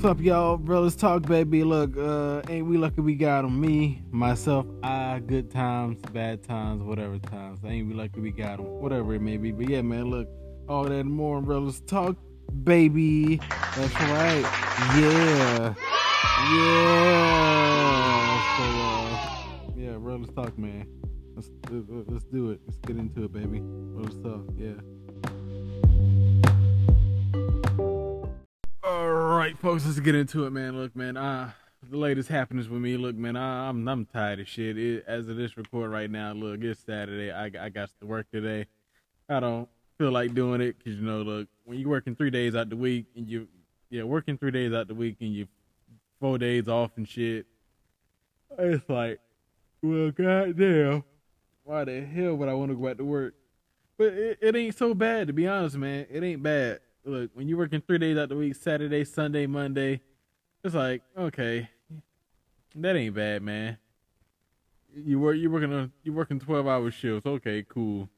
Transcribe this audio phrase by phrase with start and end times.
[0.00, 0.56] What's up, y'all?
[0.56, 1.62] Brothers talk, baby.
[1.62, 3.60] Look, uh, ain't we lucky we got them?
[3.60, 7.58] Me, myself, I, good times, bad times, whatever times.
[7.66, 8.80] Ain't we lucky we got them?
[8.80, 9.52] Whatever it may be.
[9.52, 10.26] But yeah, man, look,
[10.70, 12.16] all that and more, brothers talk,
[12.64, 13.42] baby.
[13.76, 14.40] That's right.
[14.96, 15.74] Yeah.
[16.50, 17.36] Yeah.
[18.56, 20.86] So, uh, yeah, brothers talk, man.
[21.36, 22.60] Let's, let's do it.
[22.64, 23.60] Let's get into it, baby.
[23.60, 24.80] Brothers talk, yeah.
[29.00, 30.76] All right, folks, let's get into it, man.
[30.76, 31.52] Look, man, uh,
[31.88, 32.98] the latest happenings with me.
[32.98, 34.76] Look, man, I, I'm I'm tired of shit.
[34.76, 37.32] It, as of this record right now, look, it's Saturday.
[37.32, 38.66] I I got to work today.
[39.26, 42.54] I don't feel like doing it because you know, look, when you're working three days
[42.54, 43.48] out the week and you,
[43.88, 45.48] yeah, working three days out the week and you
[46.20, 47.46] four days off and shit,
[48.58, 49.18] it's like,
[49.80, 51.04] well, goddamn,
[51.64, 53.32] why the hell would I want to go back to work?
[53.96, 56.04] But it, it ain't so bad to be honest, man.
[56.10, 60.00] It ain't bad look, when you're working three days out the week, Saturday, Sunday, Monday,
[60.62, 61.68] it's like, okay,
[62.76, 63.78] that ain't bad, man.
[64.94, 67.26] You work, you're working on, you're working twelve hour shifts.
[67.26, 68.08] Okay, cool.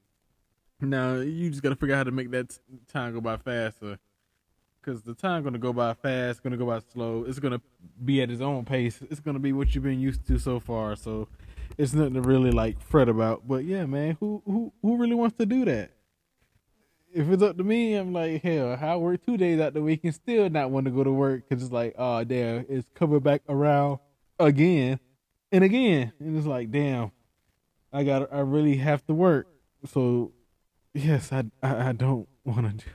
[0.80, 2.58] Now you just gotta figure out how to make that
[2.92, 3.98] time go by faster,
[4.80, 7.24] because the time gonna go by fast, gonna go by slow.
[7.28, 7.60] It's gonna
[8.04, 9.00] be at its own pace.
[9.10, 10.96] It's gonna be what you've been used to so far.
[10.96, 11.28] So
[11.78, 13.46] it's nothing to really like fret about.
[13.46, 15.92] But yeah, man, who who who really wants to do that?
[17.14, 20.00] If it's up to me, I'm like, hell, I work two days out the week
[20.04, 23.20] and still not want to go to work because it's like, oh, damn, it's coming
[23.20, 23.98] back around
[24.38, 24.98] again
[25.50, 26.12] and again.
[26.18, 27.12] And it's like, damn,
[27.92, 29.46] I got, I really have to work.
[29.86, 30.32] So,
[30.94, 32.90] yes, I, I, I don't want to do,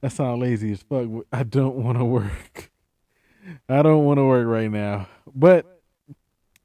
[0.00, 2.70] that sounds lazy as fuck, I don't want to work.
[3.68, 5.08] I don't want to work right now.
[5.34, 5.66] But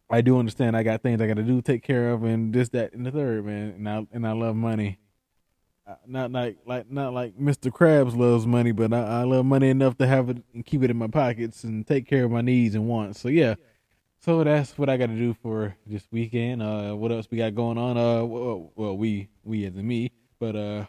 [0.09, 2.69] I do understand I got things I got to do, take care of, and this,
[2.69, 3.73] that, and the third, man.
[3.77, 4.99] And I, and I love money
[6.07, 7.71] not like like not like Mr.
[7.71, 10.89] Krabs loves money, but I, I, love money enough to have it and keep it
[10.89, 13.19] in my pockets and take care of my needs and wants.
[13.19, 13.55] So yeah,
[14.19, 16.61] so that's what I got to do for this weekend.
[16.61, 17.97] Uh, what else we got going on?
[17.97, 20.85] Uh, well, well we we as in me, but uh,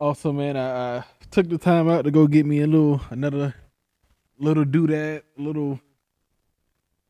[0.00, 3.54] also man, I, I took the time out to go get me a little another
[4.38, 5.80] little do that little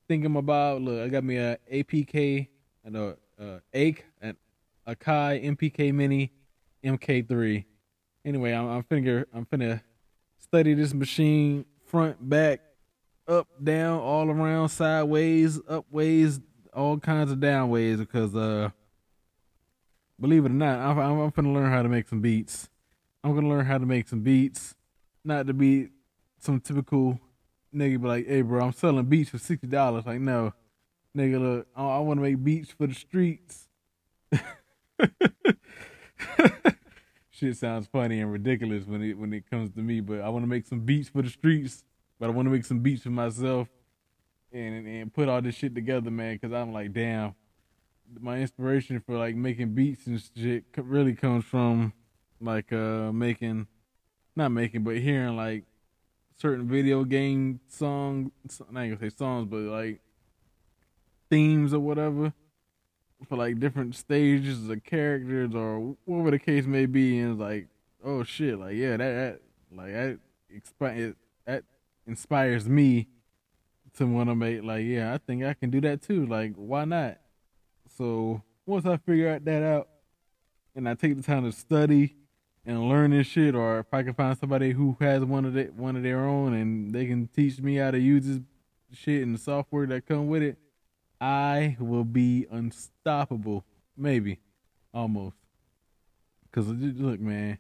[0.09, 0.83] thinking about.
[0.83, 2.49] Look, I got me a APK
[2.85, 4.37] and a uh, Ake and
[4.87, 6.33] Akai MPK Mini
[6.85, 7.65] MK3.
[8.25, 9.81] Anyway, I'm, I'm finna I'm finna
[10.39, 12.61] study this machine front, back,
[13.27, 16.41] up, down, all around, sideways, up ways,
[16.73, 18.71] all kinds of down ways because uh,
[20.21, 22.69] believe it or not, I'm, I'm, I'm finna learn how to make some beats.
[23.23, 24.75] I'm gonna learn how to make some beats,
[25.25, 25.89] not to be
[26.39, 27.19] some typical
[27.75, 30.05] nigga be like, hey bro, I'm selling beats for sixty dollars.
[30.05, 30.53] Like no,
[31.17, 33.69] nigga, look, I, I want to make beats for the streets.
[37.31, 40.45] Shit sounds funny and ridiculous when it when it comes to me, but I want
[40.45, 41.83] to make some beats for the streets.
[42.19, 43.69] But I want to make some beats for myself,
[44.53, 46.35] and and put all this shit together, man.
[46.37, 47.35] Because I'm like, damn,
[48.21, 51.93] my inspiration for like making beats and shit really comes from
[52.41, 53.67] like uh making,
[54.37, 55.65] not making, but hearing like
[56.37, 58.31] certain video game songs.
[58.61, 60.01] I ain't gonna say songs, but like
[61.31, 62.33] themes or whatever
[63.25, 67.69] for like different stages of characters or whatever the case may be, and it's like,
[68.05, 69.41] oh shit, like yeah, that, that
[69.73, 70.19] like that,
[70.55, 71.15] expi-
[71.47, 71.65] that
[72.07, 73.09] inspires me
[73.97, 76.27] to want to make like yeah, I think I can do that too.
[76.27, 77.19] Like why not?
[77.97, 79.89] So once I figure out that out,
[80.75, 82.17] and I take the time to study
[82.67, 85.65] and learn this shit, or if I can find somebody who has one of the,
[85.65, 88.41] one of their own and they can teach me how to use this
[88.93, 90.59] shit and the software that come with it,
[91.25, 93.65] I will be unstoppable.
[93.97, 94.41] Maybe,
[94.93, 95.37] almost.
[96.53, 97.59] Cause look, man,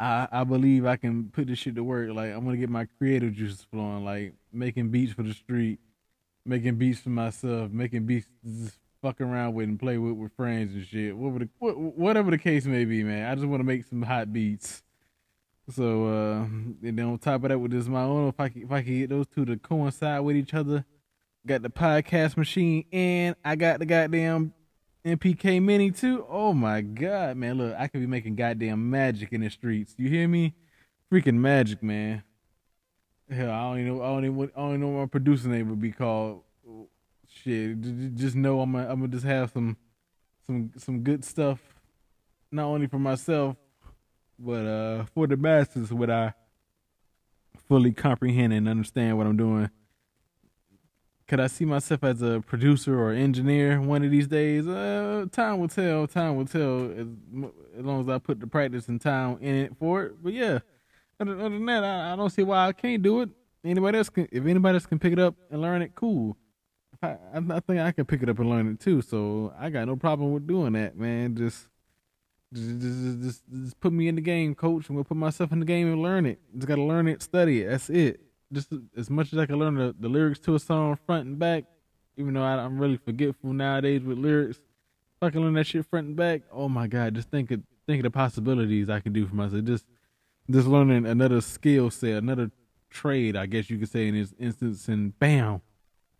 [0.00, 2.10] I I believe I can put this shit to work.
[2.12, 4.04] Like I'm gonna get my creative juices flowing.
[4.04, 5.78] Like making beats for the street,
[6.44, 10.74] making beats for myself, making beats just fuck around with and play with with friends
[10.74, 11.16] and shit.
[11.16, 13.30] Whatever the whatever the case may be, man.
[13.30, 14.82] I just want to make some hot beats.
[15.70, 18.62] So uh, and then on top of that, with this my own, if I can,
[18.62, 20.84] if I can get those two to coincide with each other,
[21.46, 24.52] got the podcast machine, and I got the goddamn
[25.04, 26.24] MPK Mini too.
[26.28, 27.58] Oh my god, man!
[27.58, 29.94] Look, I could be making goddamn magic in the streets.
[29.98, 30.54] You hear me?
[31.12, 32.22] Freaking magic, man.
[33.30, 34.02] Hell, I don't even know.
[34.02, 34.50] I don't even.
[34.56, 36.42] I don't even know what my producer name would be called.
[37.28, 38.72] Shit, just know I'm.
[38.72, 39.76] Gonna, I'm gonna just have some,
[40.46, 41.58] some, some good stuff,
[42.50, 43.56] not only for myself,
[44.38, 45.92] but uh for the masses.
[45.92, 46.32] Would I
[47.68, 49.70] fully comprehend and understand what I'm doing?
[51.26, 54.66] Could I see myself as a producer or engineer one of these days?
[54.66, 56.06] Uh, time will tell.
[56.06, 56.90] Time will tell.
[56.90, 57.06] As,
[57.78, 60.22] as long as I put the practice and time in it for it.
[60.22, 60.58] But yeah,
[61.18, 63.30] other, other than that, I, I don't see why I can't do it.
[63.64, 66.36] Anybody else can, if anybody else can pick it up and learn it, cool.
[67.02, 69.00] I, I, think I can pick it up and learn it too.
[69.00, 71.36] So I got no problem with doing that, man.
[71.36, 71.68] Just,
[72.52, 75.60] just, just, just, just put me in the game, coach, and we'll put myself in
[75.60, 76.38] the game and learn it.
[76.54, 77.70] Just gotta learn it, study it.
[77.70, 78.20] That's it.
[78.52, 81.38] Just as much as I can learn the, the lyrics to a song front and
[81.38, 81.64] back,
[82.16, 84.58] even though I, I'm really forgetful nowadays with lyrics.
[84.58, 87.60] If I can learn that shit front and back, oh my god, just think of
[87.86, 89.64] think of the possibilities I can do for myself.
[89.64, 89.86] Just
[90.50, 92.50] just learning another skill set, another
[92.90, 95.62] trade, I guess you could say in this instance, and bam,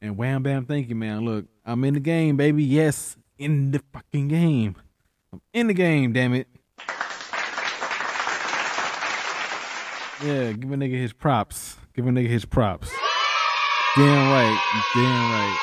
[0.00, 1.24] and wham bam, thank you, man.
[1.24, 2.64] Look, I'm in the game, baby.
[2.64, 4.76] Yes, in the fucking game.
[5.32, 6.48] I'm in the game, damn it.
[10.22, 11.76] Yeah, give a nigga his props.
[11.94, 12.91] Give a nigga his props.
[13.96, 14.61] Damn right.
[14.94, 15.58] Damn right.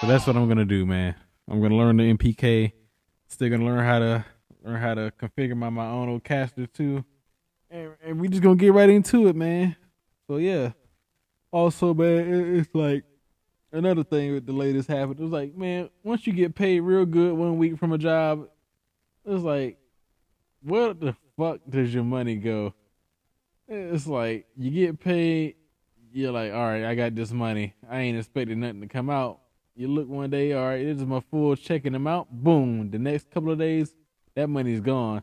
[0.00, 1.14] So that's what I'm gonna do, man.
[1.48, 2.72] I'm gonna learn the MPK.
[3.28, 4.24] Still gonna learn how to
[4.64, 7.04] learn how to configure my, my own RODECaster too.
[7.70, 9.76] And, and we just gonna get right into it, man.
[10.26, 10.72] So yeah.
[11.52, 13.04] Also, man, it, it's like
[13.72, 15.20] another thing with the latest happened.
[15.20, 18.48] It was like, man, once you get paid real good one week from a job,
[19.24, 19.78] it's like,
[20.62, 22.74] where the fuck does your money go?
[23.68, 25.54] It's like you get paid,
[26.12, 27.74] you're like, all right, I got this money.
[27.88, 29.40] I ain't expecting nothing to come out.
[29.74, 32.30] You look one day, all right, this is my full checking amount.
[32.30, 32.90] Boom.
[32.90, 33.94] The next couple of days,
[34.34, 35.22] that money's gone.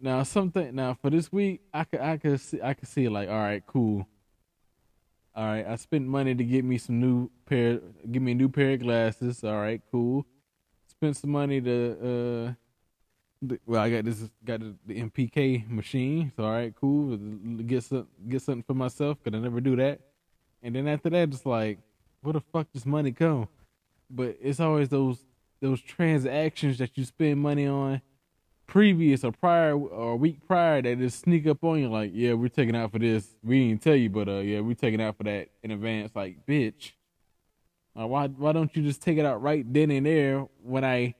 [0.00, 3.28] Now something now for this week, I could I could see I could see like,
[3.28, 4.06] all right, cool.
[5.34, 7.80] All right, I spent money to get me some new pair,
[8.10, 9.44] give me a new pair of glasses.
[9.44, 10.26] All right, cool.
[10.88, 12.54] Spent some money to
[13.40, 16.32] uh well, I got this got the, the MPK machine.
[16.36, 17.16] So all right, cool.
[17.66, 20.00] Get some get something for myself because I never do that.
[20.62, 21.78] And then after that, it's like,
[22.22, 23.48] where the fuck does money come?
[24.08, 25.18] But it's always those
[25.60, 28.02] those transactions that you spend money on
[28.66, 32.48] previous or prior or week prior that just sneak up on you like, yeah, we're
[32.48, 33.28] taking out for this.
[33.42, 36.12] We didn't tell you, but uh, yeah, we're taking out for that in advance.
[36.14, 36.92] Like, bitch,
[37.98, 41.14] uh, why why don't you just take it out right then and there when I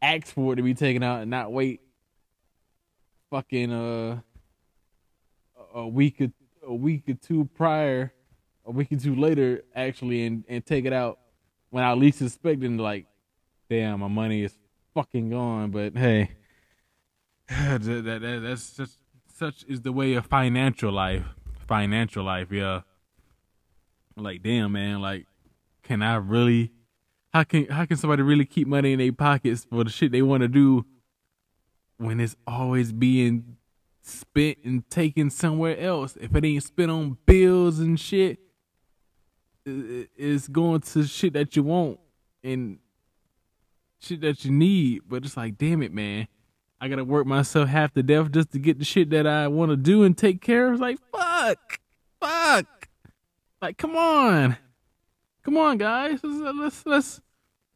[0.00, 1.80] ask for it to be taken out and not wait
[3.30, 4.20] fucking uh
[5.74, 6.30] a week or,
[6.66, 8.12] a week or two prior,
[8.64, 11.18] a week or two later actually and, and take it out
[11.70, 13.06] when I least expecting like
[13.68, 14.54] damn my money is
[14.94, 16.30] fucking gone but hey
[17.48, 18.98] that, that, that that's just
[19.34, 21.24] such is the way of financial life
[21.66, 22.82] financial life yeah
[24.16, 25.26] like damn man like
[25.82, 26.72] can I really
[27.32, 30.22] how can how can somebody really keep money in their pockets for the shit they
[30.22, 30.84] want to do
[31.96, 33.56] when it's always being
[34.02, 36.16] spent and taken somewhere else?
[36.20, 38.38] If it ain't spent on bills and shit,
[39.64, 42.00] it's going to shit that you want
[42.42, 42.78] and
[44.00, 45.02] shit that you need.
[45.08, 46.28] But it's like, damn it, man.
[46.80, 49.70] I gotta work myself half to death just to get the shit that I want
[49.70, 50.72] to do and take care of.
[50.72, 51.78] It's like, fuck,
[52.20, 52.88] fuck.
[53.60, 54.56] Like, come on.
[55.44, 56.18] Come on, guys.
[56.24, 57.20] Let's let's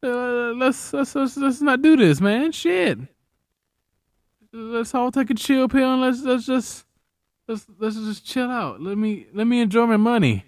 [0.03, 2.51] uh, let's, let's let's let's not do this, man.
[2.51, 2.99] Shit.
[4.51, 6.85] Let's all take a chill pill and let's let's just
[7.47, 8.81] let's let's just chill out.
[8.81, 10.45] Let me let me enjoy my money.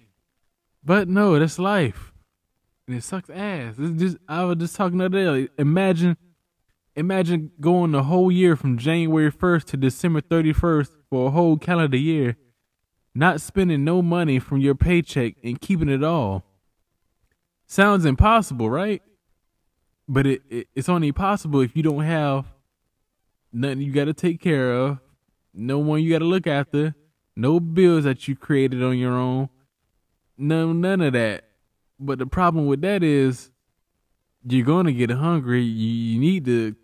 [0.82, 2.12] But no, that's life,
[2.86, 3.74] and it sucks ass.
[3.78, 5.48] It's just I was just talking the other day.
[5.58, 6.16] Imagine,
[6.96, 11.58] imagine going the whole year from January first to December thirty first for a whole
[11.58, 12.36] calendar year,
[13.14, 16.44] not spending no money from your paycheck and keeping it all.
[17.66, 19.02] Sounds impossible, right?
[20.08, 22.46] But it, it it's only possible if you don't have
[23.52, 24.98] nothing you got to take care of,
[25.52, 26.94] no one you got to look after,
[27.36, 29.50] no bills that you created on your own,
[30.40, 31.44] no none of that.
[31.98, 33.50] But the problem with that is
[34.44, 35.62] you're gonna get hungry.
[35.62, 36.74] You, you need to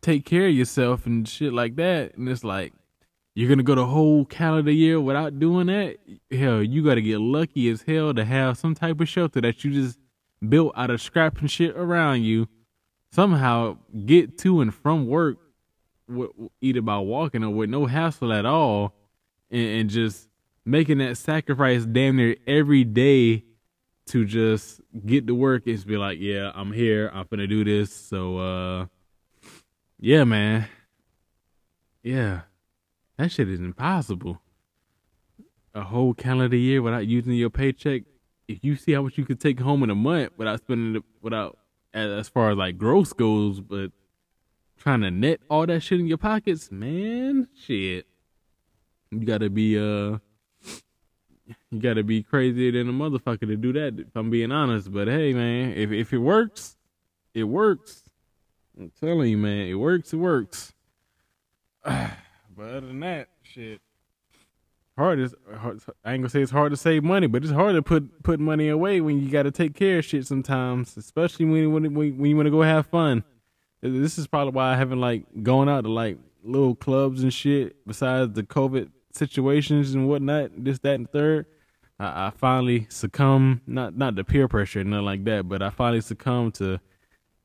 [0.00, 2.16] take care of yourself and shit like that.
[2.16, 2.72] And it's like
[3.34, 5.96] you're gonna go the whole calendar year without doing that.
[6.30, 9.72] Hell, you gotta get lucky as hell to have some type of shelter that you
[9.72, 9.98] just
[10.48, 12.46] built out of scrap and shit around you,
[13.12, 15.38] somehow get to and from work
[16.60, 18.94] either by walking or with no hassle at all,
[19.50, 20.28] and, and just
[20.64, 23.44] making that sacrifice damn near every day
[24.06, 27.92] to just get to work and be like, yeah, I'm here, I'm gonna do this.
[27.92, 28.86] So, uh,
[29.98, 30.68] yeah, man,
[32.02, 32.42] yeah,
[33.16, 34.40] that shit is impossible.
[35.74, 38.02] A whole calendar year without using your paycheck
[38.48, 41.02] if you see how much you could take home in a month without spending it
[41.22, 41.58] without
[41.92, 43.92] as far as like gross goes, but
[44.76, 48.06] trying to net all that shit in your pockets, man, shit.
[49.10, 50.18] You gotta be uh
[51.70, 54.92] you gotta be crazier than a motherfucker to do that, if I'm being honest.
[54.92, 56.76] But hey man, if if it works,
[57.34, 58.02] it works.
[58.78, 60.72] I'm telling you, man, it works, it works.
[61.84, 62.10] but
[62.58, 63.80] other than that, shit.
[64.96, 65.20] hard.
[65.20, 67.82] It's hard, I ain't gonna say it's hard to save money, but it's hard to
[67.82, 71.72] put put money away when you got to take care of shit sometimes, especially when
[71.72, 73.22] when when you want to go have fun.
[73.82, 77.76] This is probably why I haven't like gone out to like little clubs and shit.
[77.86, 81.46] Besides the COVID situations and whatnot, this, that, and third.
[81.98, 85.70] I, I finally succumb not not the peer pressure, and nothing like that, but I
[85.70, 86.80] finally succumbed to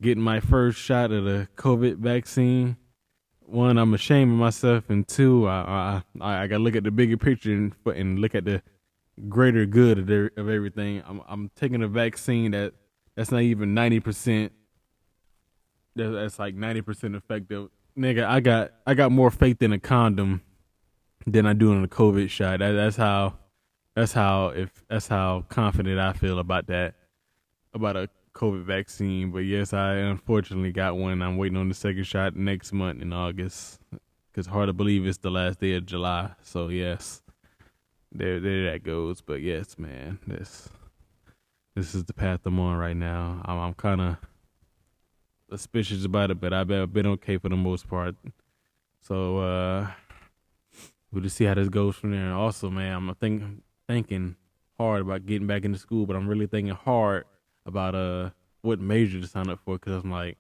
[0.02, 2.78] getting my first shot of the COVID vaccine
[3.50, 6.92] one, I'm ashamed of myself, and two, I I, I got to look at the
[6.92, 8.62] bigger picture and and look at the
[9.28, 11.04] greater good of, of everything.
[11.08, 12.74] I'm I'm taking a vaccine that
[13.16, 14.54] that's not even ninety percent.
[15.96, 17.70] That, that's like ninety percent effective.
[17.98, 20.42] Nigga, I got I got more faith in a condom
[21.26, 22.60] than I do on a COVID shot.
[22.60, 23.36] That, that's how
[23.96, 26.96] that's how if that's how confident I feel about that
[27.74, 31.22] about a COVID vaccine, but yes, I unfortunately got one.
[31.22, 33.80] I'm waiting on the second shot next month in August.
[34.34, 36.32] Cause hard to believe it's the last day of July.
[36.44, 37.22] So yes,
[38.12, 39.22] there there that goes.
[39.22, 40.70] But yes, man, this
[41.76, 43.42] this is the path I'm on right now.
[43.44, 44.18] I'm, I'm kind of
[45.50, 48.16] suspicious about it, but I've been, been okay for the most part.
[49.02, 49.92] So uh
[51.12, 52.26] we'll just see how this goes from there.
[52.26, 53.44] And Also, man, I'm think,
[53.88, 54.36] thinking
[54.78, 57.26] hard about getting back into school, but I'm really thinking hard
[57.66, 58.30] about uh
[58.62, 60.38] what major to sign up for because I'm like,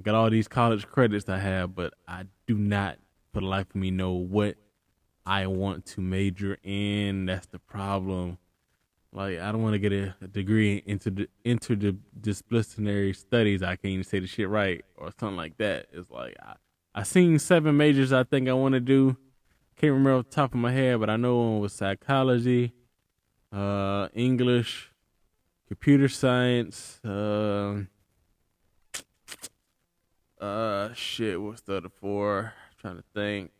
[0.00, 2.98] I got all these college credits I have, but I do not,
[3.32, 4.56] for the life of me, know what
[5.24, 7.26] I want to major in.
[7.26, 8.38] That's the problem.
[9.12, 13.62] Like, I don't want to get a, degree into the interdisciplinary studies.
[13.62, 15.86] I can't even say the shit right or something like that.
[15.92, 16.54] It's like I,
[16.94, 19.16] I seen seven majors I think I want to do.
[19.76, 22.72] Can't remember off the top of my head, but I know one was psychology,
[23.52, 24.92] uh, English,
[25.68, 27.82] computer science, uh,
[30.42, 32.52] uh, shit, what's the other four?
[32.56, 33.52] I'm trying to think.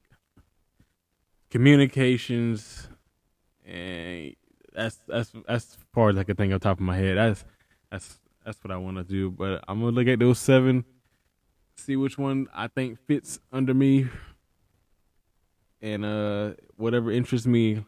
[1.48, 2.88] Communications,
[3.64, 4.34] and
[4.74, 7.18] that's that's that's as far as I can think on top of my head.
[7.18, 7.44] That's
[7.88, 9.30] that's that's what I want to do.
[9.30, 10.84] But I'm gonna look at those seven,
[11.76, 14.08] see which one I think fits under me,
[15.82, 17.84] and uh, whatever interests me,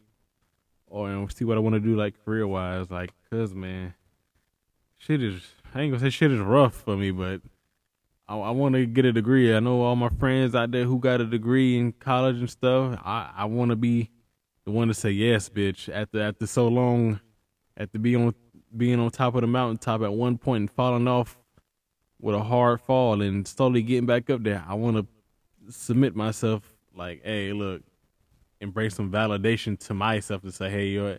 [0.86, 2.90] or and see what I want to do like career wise.
[2.90, 3.94] Like, cause man,
[4.98, 5.42] shit is
[5.74, 7.40] I ain't gonna say shit is rough for me, but
[8.28, 9.54] I, I want to get a degree.
[9.54, 13.00] I know all my friends out there who got a degree in college and stuff.
[13.04, 14.10] I I want to be
[14.64, 15.88] the one to say yes, bitch.
[15.88, 17.20] After after so long,
[17.76, 18.34] after being on
[18.76, 21.38] being on top of the mountaintop at one point and falling off
[22.20, 26.73] with a hard fall and slowly getting back up there, I want to submit myself
[26.96, 27.82] like, hey, look,
[28.60, 31.18] embrace some validation to myself to say, hey, you're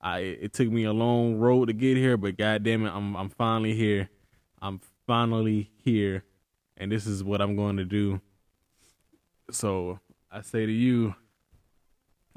[0.00, 3.30] I it took me a long road to get here, but goddamn it, I'm I'm
[3.30, 4.10] finally here.
[4.60, 6.24] I'm finally here,
[6.76, 8.20] and this is what I'm going to do.
[9.50, 9.98] So
[10.30, 11.14] I say to you,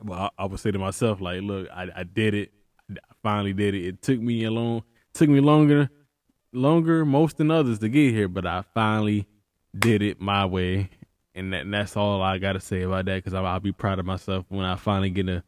[0.03, 2.51] well, I, I would say to myself, like, look, I, I did it.
[2.91, 3.85] I finally did it.
[3.85, 5.89] It took me a long, took me longer,
[6.53, 9.27] longer most than others to get here, but I finally
[9.77, 10.89] did it my way,
[11.37, 13.15] and, that, and that's all I got to say about that.
[13.15, 15.43] Because I'll, I'll be proud of myself when I finally get a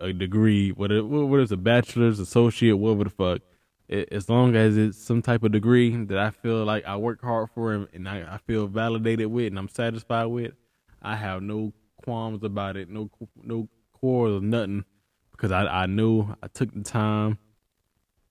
[0.00, 3.42] a degree, whether whether it's a bachelor's, associate, whatever the fuck.
[3.88, 7.22] It, as long as it's some type of degree that I feel like I work
[7.22, 10.52] hard for and, and I, I feel validated with and I'm satisfied with,
[11.00, 11.72] I have no
[12.04, 13.08] qualms about it, no
[13.40, 14.84] no quarrels or nothing,
[15.30, 17.38] because I I knew I took the time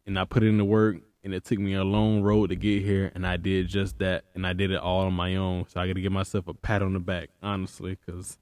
[0.06, 0.98] and I put in the work
[1.28, 4.24] and it took me a long road to get here and I did just that
[4.34, 5.66] and I did it all on my own.
[5.68, 8.38] So I got to give myself a pat on the back, honestly, because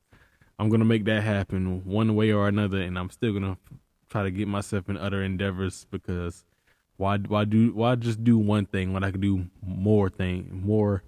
[0.60, 3.58] I'm gonna make that happen one way or another, and I'm still gonna
[4.08, 6.46] try to get myself in other endeavors because
[6.98, 11.01] why why do why just do one thing when I can do more thing more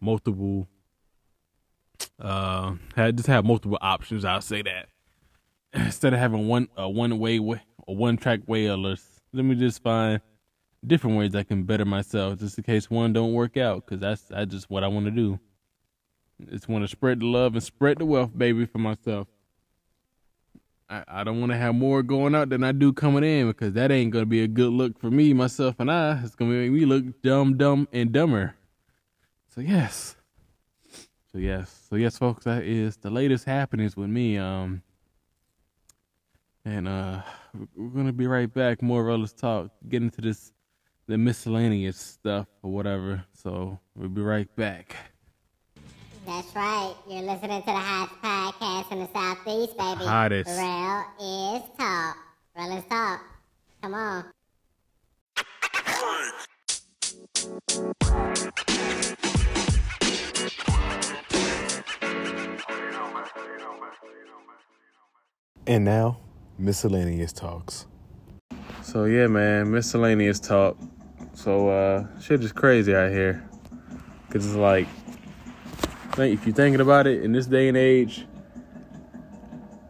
[0.00, 0.68] multiple
[2.20, 4.26] uh had just have multiple options.
[4.26, 4.88] I'll say that
[5.72, 8.98] instead of having one a one way way a one track way or let
[9.32, 10.20] me just find
[10.86, 14.22] different ways I can better myself just in case one don't work out because that's
[14.22, 15.38] that's just what I want to do.
[16.50, 19.28] Just want to spread the love and spread the wealth, baby, for myself.
[20.90, 23.72] I, I don't want to have more going out than I do coming in because
[23.74, 26.20] that ain't gonna be a good look for me, myself, and I.
[26.24, 28.56] It's gonna make me look dumb, dumb, and dumber.
[29.54, 30.16] So yes.
[31.30, 31.86] So yes.
[31.88, 34.36] So yes, folks, that is the latest happenings with me.
[34.36, 34.82] Um
[36.64, 37.22] and uh
[37.76, 38.82] we're gonna be right back.
[38.82, 40.51] More of us talk, get into this
[41.06, 43.24] the miscellaneous stuff or whatever.
[43.32, 44.96] So we'll be right back.
[46.26, 46.94] That's right.
[47.08, 50.04] You're listening to the hottest podcast in the Southeast, baby.
[50.04, 50.48] Hottest.
[50.50, 52.16] Rel is talk.
[52.56, 53.20] Rel is talk.
[53.82, 54.24] Come on.
[65.66, 66.18] And now,
[66.58, 67.86] miscellaneous talks.
[68.82, 70.76] So yeah, man, miscellaneous talk.
[71.34, 73.42] So uh, shit is crazy out here,
[74.30, 74.86] cause it's like,
[76.18, 78.26] if you're thinking about it, in this day and age,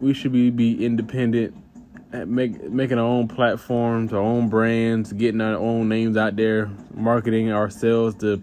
[0.00, 1.54] we should be be independent,
[2.26, 7.52] make making our own platforms, our own brands, getting our own names out there, marketing
[7.52, 8.42] ourselves to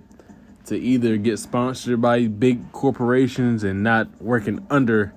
[0.65, 5.13] to either get sponsored by big corporations and not working under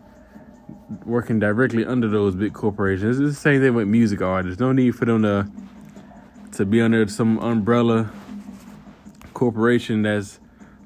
[1.04, 3.18] working directly under those big corporations.
[3.18, 4.60] It's the same thing with music artists.
[4.60, 5.50] No need for them to
[6.52, 8.10] to be under some umbrella
[9.32, 10.38] corporation that's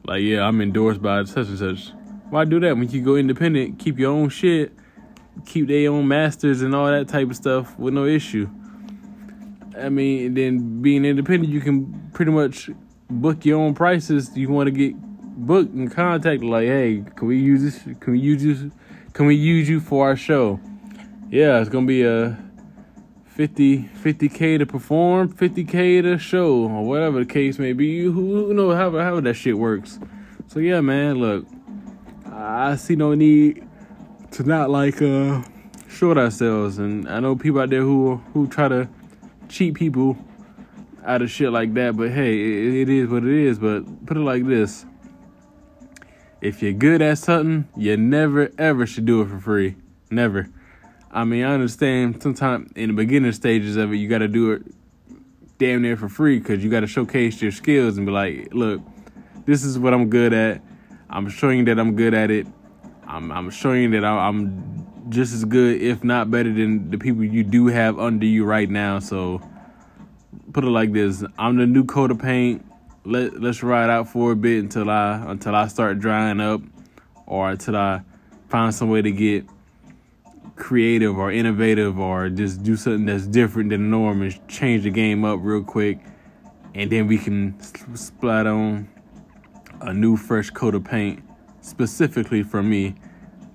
[0.04, 1.92] like, yeah, I'm endorsed by such and such.
[2.30, 4.72] Why do that when you go independent, keep your own shit,
[5.44, 8.48] keep their own masters and all that type of stuff with no issue?
[9.78, 12.70] I mean, then being independent, you can pretty much
[13.10, 14.36] book your own prices.
[14.36, 17.96] You want to get booked and contact like, hey, can we use this?
[18.00, 18.72] Can we use this?
[19.12, 20.60] Can we use you for our show?
[21.30, 22.38] Yeah, it's gonna be a
[23.36, 28.02] 50 50k to perform, 50k to show, or whatever the case may be.
[28.02, 29.98] Who, who knows how how that shit works?
[30.46, 31.44] So yeah, man, look,
[32.32, 33.62] I see no need
[34.30, 35.42] to not like uh
[35.86, 38.88] short ourselves, and I know people out there who who try to
[39.50, 40.16] cheat people
[41.04, 41.94] out of shit like that.
[41.94, 43.58] But hey, it, it is what it is.
[43.58, 44.86] But put it like this
[46.40, 49.76] if you're good at something, you never ever should do it for free.
[50.10, 50.48] Never.
[51.16, 54.52] I mean, I understand sometimes in the beginning stages of it, you got to do
[54.52, 54.62] it
[55.56, 58.82] damn near for free because you got to showcase your skills and be like, look,
[59.46, 60.60] this is what I'm good at.
[61.08, 62.46] I'm showing that I'm good at it.
[63.06, 67.42] I'm, I'm showing that I'm just as good, if not better, than the people you
[67.42, 68.98] do have under you right now.
[68.98, 69.40] So
[70.52, 72.62] put it like this: I'm the new coat of paint
[73.06, 76.60] let let's ride out for a bit until I until I start drying up
[77.24, 78.02] or until I
[78.48, 79.46] find some way to get
[80.56, 84.90] creative or innovative or just do something that's different than the norm and change the
[84.90, 85.98] game up real quick
[86.74, 87.58] and then we can
[87.94, 88.88] splat on
[89.82, 91.22] a new fresh coat of paint
[91.60, 92.94] specifically for me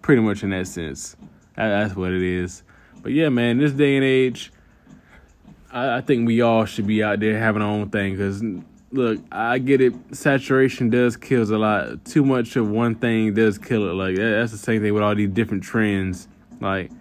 [0.01, 1.15] pretty much in that sense
[1.55, 2.63] that's what it is
[3.01, 4.51] but yeah man this day and age
[5.71, 8.43] I, I think we all should be out there having our own thing because
[8.91, 9.93] look, I get it.
[10.11, 12.03] Saturation does kills a lot.
[12.05, 13.93] Too much of one thing does kill it.
[13.93, 16.27] Like that's the same thing with all these different trends.
[16.61, 16.91] Like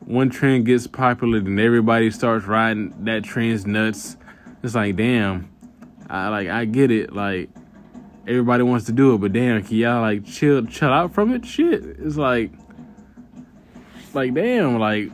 [0.00, 4.16] one trend gets popular, then everybody starts riding that trend's nuts.
[4.62, 5.50] It's like, damn,
[6.10, 7.12] I like I get it.
[7.14, 7.48] Like
[8.26, 11.46] everybody wants to do it, but damn, can y'all like chill chill out from it?
[11.46, 12.52] Shit, it's like,
[14.12, 15.10] like damn, like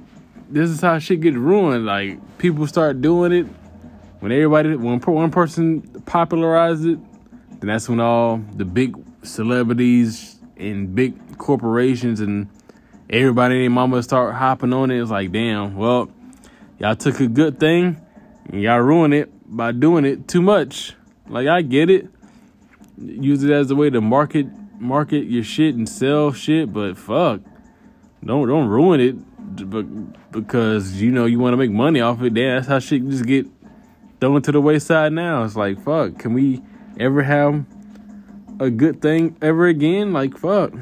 [0.48, 1.86] this is how shit gets ruined.
[1.86, 3.46] Like people start doing it
[4.20, 10.94] when everybody when one person popularizes it, then that's when all the big celebrities and
[10.94, 12.48] big corporations and
[13.10, 15.00] everybody and mama start hopping on it.
[15.00, 16.10] It's like, damn, well,
[16.78, 18.00] y'all took a good thing
[18.46, 20.94] and y'all ruined it by doing it too much.
[21.28, 22.08] Like I get it.
[22.98, 24.46] Use it as a way to market
[24.78, 27.40] market your shit and sell shit, but fuck.
[28.24, 32.34] Don't don't ruin it because you know you want to make money off it.
[32.34, 33.46] Damn, that's how shit just get
[34.20, 35.42] thrown to the wayside now.
[35.44, 36.62] It's like, fuck, can we
[36.98, 37.64] ever have
[38.58, 40.12] a good thing ever again?
[40.12, 40.72] Like, fuck.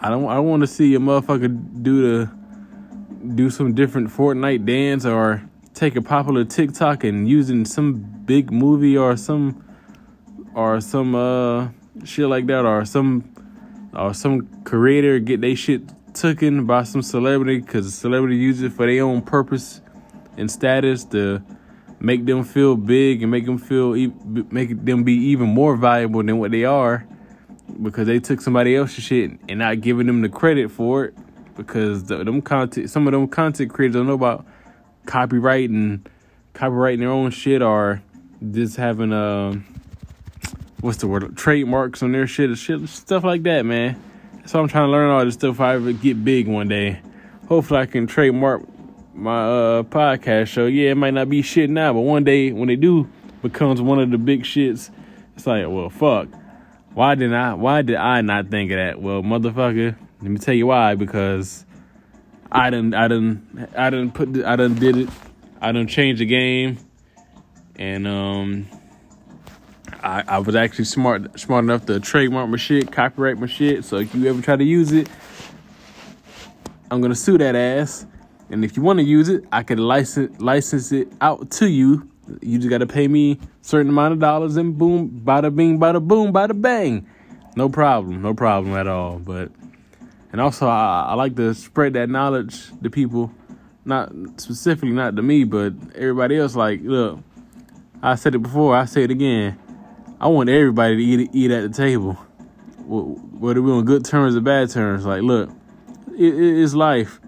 [0.00, 2.30] I don't I want to see a motherfucker do the
[3.34, 5.42] do some different Fortnite dance or
[5.74, 7.94] take a popular TikTok and using some
[8.24, 9.62] big movie or some
[10.54, 11.68] or some uh
[12.04, 13.30] shit like that or some
[13.92, 15.82] or some creator get they shit
[16.14, 19.82] taken by some celebrity because the celebrity uses it for their own purpose
[20.38, 21.42] and status to
[22.00, 23.92] make them feel big and make them feel
[24.50, 27.06] make them be even more valuable than what they are
[27.82, 31.14] because they took somebody else's shit and not giving them the credit for it
[31.56, 34.44] because the, them content some of them content creators don't know about
[35.06, 36.08] copyright and
[36.52, 38.02] copyrighting their own shit or
[38.50, 39.52] just having uh
[40.80, 44.00] what's the word trademarks on their shit and shit stuff like that man
[44.46, 47.00] so I'm trying to learn all this stuff if I ever get big one day
[47.48, 48.62] hopefully I can trademark
[49.14, 50.66] my uh, podcast show.
[50.66, 53.08] Yeah, it might not be shit now, but one day when it do
[53.42, 54.90] becomes one of the big shits,
[55.36, 56.28] it's like, well, fuck.
[56.94, 57.54] Why did I?
[57.54, 59.00] Why did I not think of that?
[59.00, 60.94] Well, motherfucker, let me tell you why.
[60.94, 61.66] Because
[62.50, 65.08] I didn't, I didn't, I didn't put, I didn't did it.
[65.60, 66.78] I didn't change the game,
[67.76, 68.66] and um,
[70.02, 73.84] I, I was actually smart, smart enough to trademark my shit, copyright my shit.
[73.84, 75.08] So if you ever try to use it,
[76.90, 78.06] I'm gonna sue that ass
[78.50, 82.08] and if you want to use it, I could license license it out to you.
[82.40, 86.06] You just got to pay me certain amount of dollars and boom, bada bing, bada
[86.06, 87.06] boom, bada bang.
[87.56, 89.18] No problem, no problem at all.
[89.18, 89.50] But
[90.32, 93.30] and also, I, I like to spread that knowledge to people
[93.84, 96.56] not specifically not to me, but everybody else.
[96.56, 97.20] Like, look,
[98.02, 99.58] I said it before, I say it again.
[100.20, 102.14] I want everybody to eat eat at the table,
[102.84, 105.04] whether we're on good terms or bad terms.
[105.04, 105.50] Like, look,
[106.16, 107.20] it, it's life.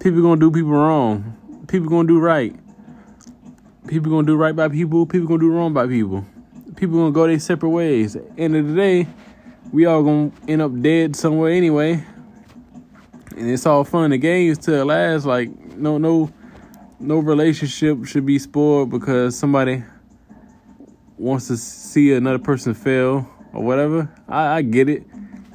[0.00, 1.36] People gonna do people wrong.
[1.68, 2.54] People gonna do right.
[3.86, 5.06] People gonna do right by people.
[5.06, 6.24] People gonna do wrong by people.
[6.76, 8.16] People gonna go their separate ways.
[8.36, 9.06] End of the day,
[9.72, 12.04] we all gonna end up dead somewhere anyway.
[13.36, 15.26] And it's all fun and games till it lasts.
[15.26, 16.30] Like no no
[16.98, 19.82] no relationship should be spoiled because somebody
[21.16, 24.12] wants to see another person fail or whatever.
[24.28, 25.04] I, I get it.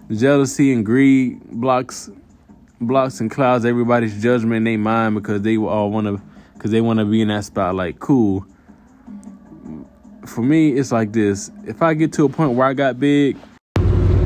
[0.10, 2.10] Jealousy and greed blocks
[2.82, 6.22] blocks and clouds everybody's judgment in their mind because they all want to
[6.66, 7.76] because they want to be in that spot.
[7.76, 8.44] Like cool.
[10.26, 11.52] For me, it's like this.
[11.68, 13.38] If I get to a point where I got big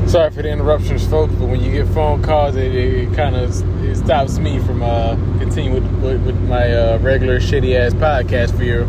[0.06, 1.34] sorry for the interruptions, folks.
[1.34, 5.16] But when you get phone calls, it, it kind of it stops me from uh,
[5.38, 8.86] continuing with, with, with my uh, regular shitty ass podcast for your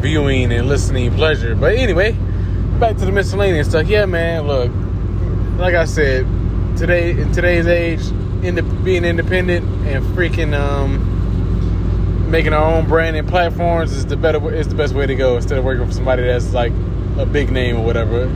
[0.00, 1.56] viewing and listening pleasure.
[1.56, 2.12] But anyway,
[2.78, 3.88] back to the miscellaneous stuff.
[3.88, 4.46] Yeah, man.
[4.46, 4.70] Look,
[5.58, 6.24] like I said,
[6.78, 8.08] today in today's age,
[8.84, 11.17] being independent and freaking um,
[12.28, 15.36] making our own brand and platforms is the better is the best way to go
[15.36, 16.72] instead of working for somebody that's like
[17.18, 18.28] a big name or whatever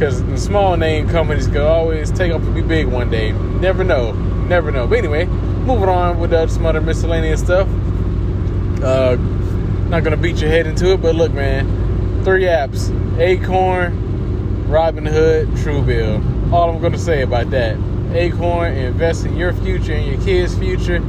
[0.00, 3.32] because the small name companies could always take off to be big one day.
[3.32, 4.12] Never know.
[4.12, 4.86] Never know.
[4.86, 7.68] But anyway, moving on with uh, some other miscellaneous stuff.
[8.82, 9.16] Uh,
[9.90, 16.50] not gonna beat your head into it, but look, man, three apps: Acorn, Robinhood, Truebill.
[16.50, 17.76] All I'm gonna say about that:
[18.14, 21.00] Acorn, invest in your future and your kids' future.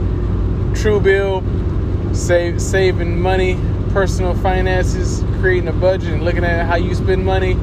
[0.73, 1.70] Truebill,
[2.13, 3.55] save saving money,
[3.91, 7.55] personal finances, creating a budget, and looking at how you spend money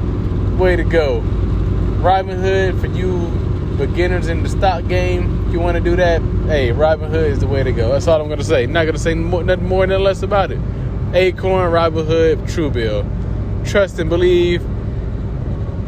[0.57, 1.21] way to go.
[2.01, 3.27] Robinhood for you
[3.77, 5.47] beginners in the stock game.
[5.47, 7.91] If you want to do that, hey, Robinhood is the way to go.
[7.91, 8.65] That's all I'm gonna say.
[8.65, 10.59] Not gonna say more, nothing more, nothing less about it.
[11.13, 13.05] Acorn, Robinhood, Truebill.
[13.65, 14.65] Trust and believe,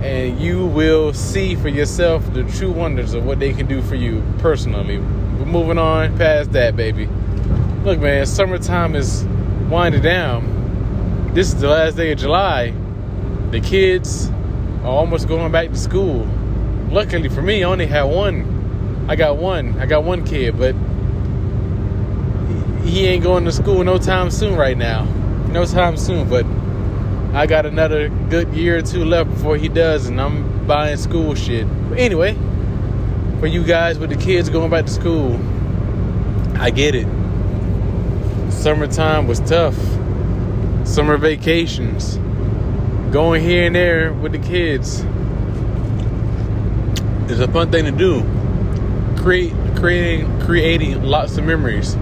[0.02, 3.96] and you will see for yourself the true wonders of what they can do for
[3.96, 4.98] you personally.
[4.98, 7.08] We're moving on past that, baby.
[7.84, 9.24] Look, man, summertime is
[9.68, 11.32] winding down.
[11.34, 12.76] This is the last day of July.
[13.50, 14.30] The kids
[14.84, 16.30] are almost going back to school.
[16.92, 19.08] Luckily for me, I only had one.
[19.10, 19.80] I got one.
[19.80, 20.76] I got one kid, but
[22.86, 25.06] he ain't going to school no time soon right now.
[25.48, 26.46] No time soon, but
[27.36, 31.34] I got another good year or two left before he does, and I'm buying school
[31.34, 31.66] shit.
[31.90, 32.36] But anyway,
[33.40, 35.40] for you guys with the kids going back to school,
[36.62, 37.08] I get it.
[38.62, 39.76] Summertime was tough.
[40.88, 42.18] Summer vacations
[43.12, 45.00] going here and there with the kids
[47.32, 48.22] is a fun thing to do.
[49.20, 51.96] Create creating creating lots of memories.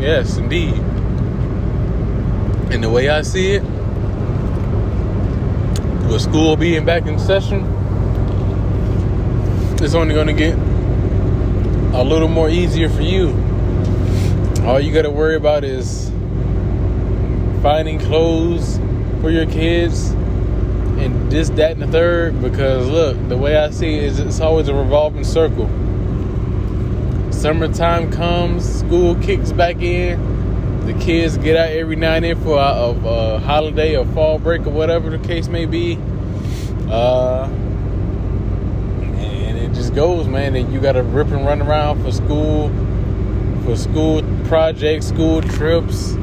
[0.00, 0.72] Yes, indeed.
[2.72, 3.62] And the way I see it,
[6.10, 7.66] with school being back in session,
[9.82, 10.56] it's only going to get
[11.94, 13.49] a little more easier for you.
[14.70, 16.10] All you got to worry about is
[17.60, 18.78] finding clothes
[19.20, 22.40] for your kids and this, that, and the third.
[22.40, 25.66] Because look, the way I see it is it's always a revolving circle.
[27.32, 30.86] Summertime comes, school kicks back in.
[30.86, 34.38] The kids get out every now and then for a, a, a holiday or fall
[34.38, 35.98] break or whatever the case may be.
[36.88, 37.46] Uh,
[39.18, 40.54] and it just goes, man.
[40.54, 42.68] And you got to rip and run around for school,
[43.64, 46.16] for school projects, school trips,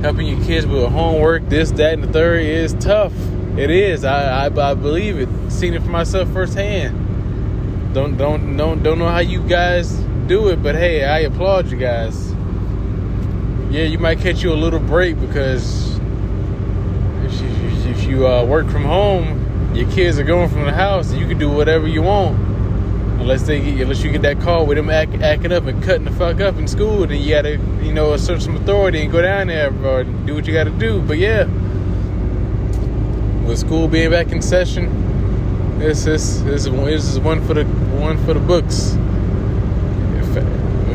[0.00, 3.12] helping your kids with homework, this, that, and the third is tough.
[3.58, 4.02] It is.
[4.02, 5.28] I, I, I believe it.
[5.52, 7.92] Seen it for myself firsthand.
[7.92, 9.92] Don't don't don't don't know how you guys
[10.26, 12.30] do it, but hey, I applaud you guys.
[13.70, 15.98] Yeah, you might catch you a little break because
[17.26, 21.10] if you, if you uh, work from home, your kids are going from the house,
[21.10, 22.45] and you can do whatever you want.
[23.26, 26.04] Unless they get, unless you get that call with them act, acting up and cutting
[26.04, 29.20] the fuck up in school, then you gotta you know assert some authority and go
[29.20, 31.02] down there or do what you gotta do.
[31.02, 31.48] But yeah
[33.46, 38.34] with school being back in session, this is this is one for the one for
[38.34, 38.94] the books.
[40.16, 40.36] If,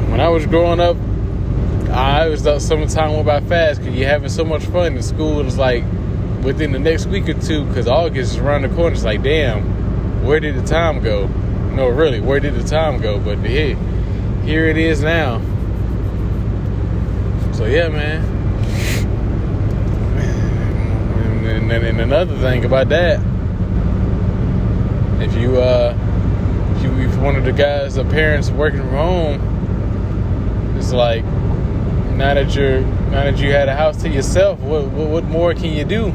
[0.10, 0.98] when I was growing up,
[1.90, 4.98] I always thought summertime went by fast because you're having so much fun.
[4.98, 5.84] in school It was like
[6.44, 8.94] within the next week or two because August is around the corner.
[8.94, 11.28] It's like, damn, where did the time go?
[11.74, 13.18] No, really, where did the time go?
[13.18, 13.76] But here,
[14.44, 15.40] here it is now.
[17.54, 18.26] So yeah, man.
[21.48, 23.20] and, and, and another thing about that,
[25.22, 25.96] if you uh,
[26.76, 32.34] if you if one of the guys, the parents working from home, it's like now
[32.34, 35.72] that you're now that you had a house to yourself, what what, what more can
[35.74, 36.14] you do?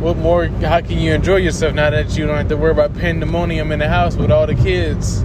[0.00, 0.46] What more?
[0.46, 3.78] How can you enjoy yourself now that you don't have to worry about pandemonium in
[3.78, 5.22] the house with all the kids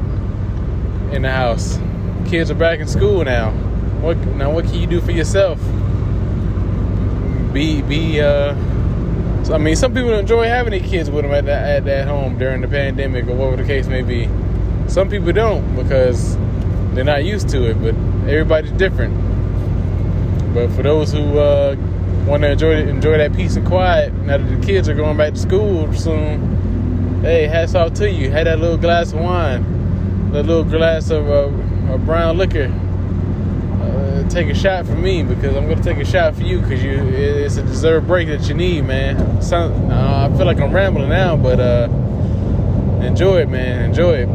[1.11, 1.77] in the house?
[2.29, 3.51] Kids are back in school now.
[3.99, 4.49] What now?
[4.49, 5.59] What can you do for yourself?
[7.53, 8.21] Be be.
[8.21, 8.55] uh
[9.43, 12.07] so, I mean, some people enjoy having their kids with them at that, at that
[12.07, 14.29] home during the pandemic or whatever the case may be.
[14.87, 16.37] Some people don't because
[16.93, 17.95] they're not used to it, but
[18.29, 19.15] everybody's different.
[20.53, 21.75] But for those who uh,
[22.25, 25.33] want to enjoy enjoy that peace and quiet now that the kids are going back
[25.33, 28.31] to school soon, hey, hats off to you.
[28.31, 32.71] Had that little glass of wine, that little glass of, uh, of brown liquor.
[33.81, 36.83] Uh, take a shot for me because I'm gonna take a shot for you because
[36.83, 39.17] you it's a deserved break that you need, man.
[39.17, 41.89] Uh, I feel like I'm rambling now, but uh,
[43.01, 43.89] enjoy it, man.
[43.89, 44.27] Enjoy it.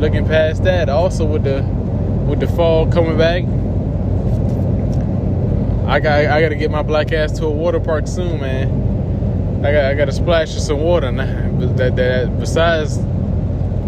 [0.00, 1.62] Looking past that, also with the
[2.28, 3.44] with the fall coming back,
[5.86, 9.64] I got I got to get my black ass to a water park soon, man.
[9.64, 11.12] I got I got to splash in some water.
[11.12, 12.98] That that besides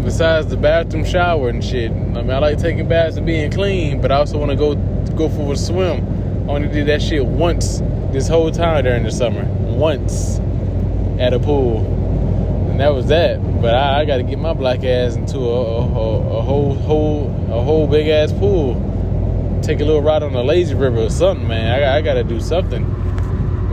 [0.03, 1.91] besides the bathroom shower and shit.
[1.91, 4.75] I mean, I like taking baths and being clean, but I also want to go
[5.17, 6.49] go for a swim.
[6.49, 7.79] I only did that shit once
[8.11, 9.43] this whole time during the summer.
[9.43, 10.39] Once
[11.19, 11.85] at a pool,
[12.69, 13.39] and that was that.
[13.61, 17.27] But I, I got to get my black ass into a, a, a, whole whole
[17.51, 18.88] a whole big ass pool.
[19.61, 21.83] Take a little ride on the lazy river or something, man.
[21.83, 22.85] I, I got to do something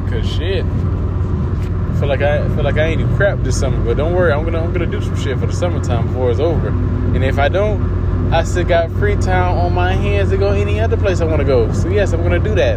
[0.05, 0.65] because shit.
[0.65, 4.31] I feel like I feel like I ain't do crap this summer, but don't worry,
[4.31, 6.69] I'm gonna I'm gonna do some shit for the summertime before it's over.
[6.69, 10.79] And if I don't, I still got free time on my hands to go any
[10.79, 11.73] other place I want to go.
[11.73, 12.77] So yes, I'm gonna do that.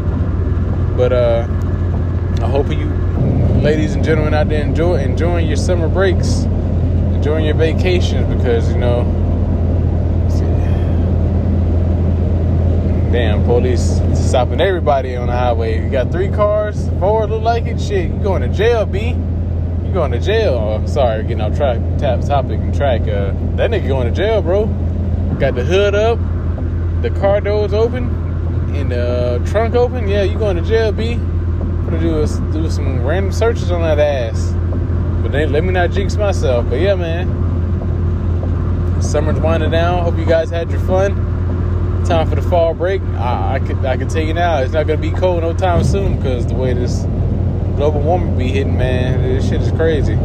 [0.95, 1.47] But uh,
[2.41, 2.85] I hope you,
[3.61, 8.77] ladies and gentlemen out there, enjoy enjoying your summer breaks, enjoying your vacations because you
[8.77, 9.18] know.
[13.11, 15.83] Damn, police stopping everybody on the highway.
[15.83, 17.81] You got three cars, four look like it.
[17.81, 19.07] Shit, you going to jail, B?
[19.09, 20.53] You going to jail?
[20.53, 23.01] Oh, sorry, getting off track, tap topic and track.
[23.01, 24.67] Uh, that nigga going to jail, bro.
[25.39, 26.19] Got the hood up,
[27.01, 28.09] the car doors open,
[28.75, 30.07] and the trunk open.
[30.07, 31.15] Yeah, you going to jail, B?
[31.15, 34.51] Gonna do is do some random searches on that ass.
[35.23, 36.69] But then let me not jinx myself.
[36.69, 37.27] But yeah, man.
[39.01, 40.03] Summer's winding down.
[40.03, 41.28] Hope you guys had your fun
[42.09, 43.01] time for the fall break.
[43.01, 45.83] I, I could I can tell you now, it's not gonna be cold no time
[45.83, 47.03] soon because the way this
[47.75, 50.15] global warming be hitting, man, this shit is crazy.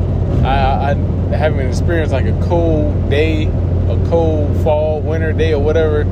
[0.42, 0.94] I, I
[1.36, 6.04] haven't experienced like a cold day, a cold fall, winter day, or whatever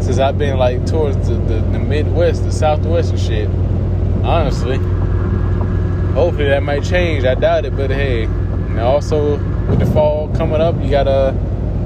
[0.00, 3.48] since I've been like towards the, the, the Midwest, the Southwest and shit.
[4.24, 4.78] Honestly,
[6.14, 7.24] hopefully that might change.
[7.24, 9.36] I doubt it, but hey, and also
[9.68, 11.32] with the fall coming up, you got uh,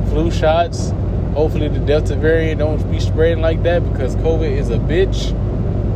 [0.08, 0.92] flu shots
[1.36, 5.34] Hopefully the Delta variant don't be spreading like that because COVID is a bitch.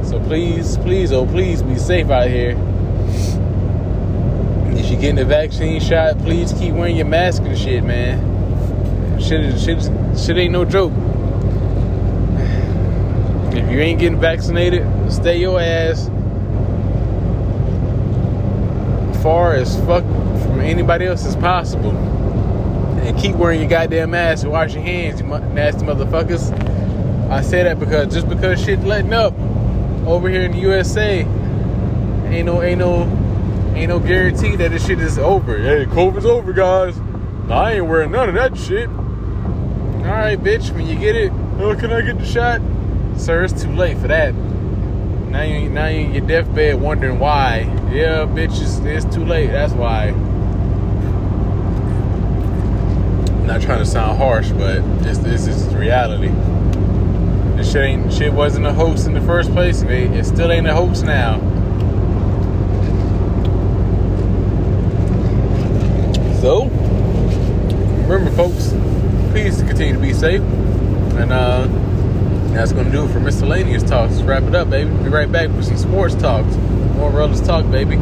[0.05, 2.50] So please, please, oh please be safe out here.
[4.76, 9.18] If you're getting the vaccine shot, please keep wearing your mask and shit, man.
[9.18, 9.83] Shit, shit,
[10.14, 10.92] shit ain't no joke.
[13.55, 16.11] If you ain't getting vaccinated, stay your ass
[19.22, 20.05] far as fuck
[20.42, 22.19] from anybody else as possible
[23.11, 26.53] and keep wearing your goddamn mask and wash your hands, you nasty motherfuckers.
[27.29, 29.35] I say that because just because shit letting up
[30.07, 33.03] over here in the USA, ain't no ain't no
[33.75, 35.59] ain't no guarantee that this shit is over.
[35.59, 36.99] Hey, COVID's over, guys.
[37.51, 38.88] I ain't wearing none of that shit.
[38.88, 40.73] All right, bitch.
[40.73, 42.61] When you get it, oh, can I get the shot?
[43.16, 44.35] Sir, it's too late for that.
[44.35, 47.62] Now you now you in your deathbed wondering why.
[47.92, 49.51] Yeah, bitch, it's, it's too late.
[49.51, 50.14] That's why.
[53.50, 56.28] Not trying to sound harsh, but this is reality.
[57.56, 59.82] This shit ain't shit wasn't a hoax in the first place.
[59.82, 61.40] It, it still ain't a hoax now.
[66.40, 66.68] So
[68.06, 68.68] remember, folks,
[69.32, 71.66] please continue to be safe, and uh,
[72.54, 74.14] that's gonna do it for miscellaneous talks.
[74.14, 74.90] Let's wrap it up, baby.
[75.02, 76.54] Be right back with some sports talks.
[76.94, 77.96] More Rollers talk, baby.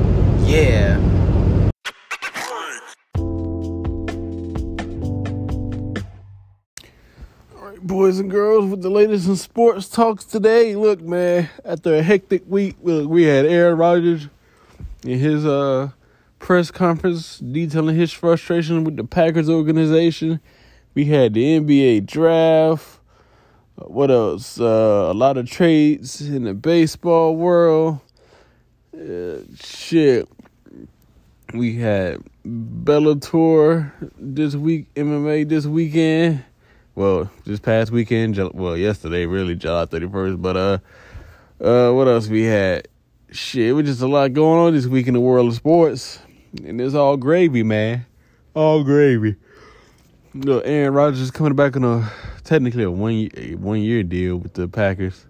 [0.44, 1.07] Yeah.
[8.08, 10.74] Boys and girls, with the latest in sports talks today.
[10.74, 14.28] Look, man, after a hectic week, look, we had Aaron Rodgers
[15.04, 15.90] in his uh,
[16.38, 20.40] press conference detailing his frustration with the Packers organization.
[20.94, 22.98] We had the NBA draft.
[23.74, 24.58] What else?
[24.58, 28.00] Uh, a lot of trades in the baseball world.
[28.94, 30.26] Uh, shit.
[31.52, 36.42] We had Bellator this week, MMA this weekend
[36.98, 40.78] well, this past weekend, well, yesterday, really, July 31st, but, uh,
[41.60, 42.88] Uh, what else we had?
[43.30, 46.20] Shit, it was just a lot going on this week in the world of sports,
[46.64, 48.04] and it's all gravy, man.
[48.54, 49.36] All gravy.
[50.34, 52.10] Look, Aaron Rodgers is coming back on a
[52.44, 55.26] technically a one a one year deal with the Packers,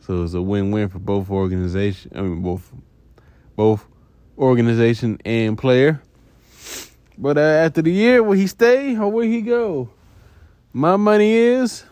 [0.00, 2.10] so it's a win win for both organization.
[2.14, 2.72] I mean both
[3.54, 3.86] both
[4.38, 6.02] organization and player.
[7.16, 9.88] But uh, after the year, will he stay or will he go?
[10.72, 11.84] My money is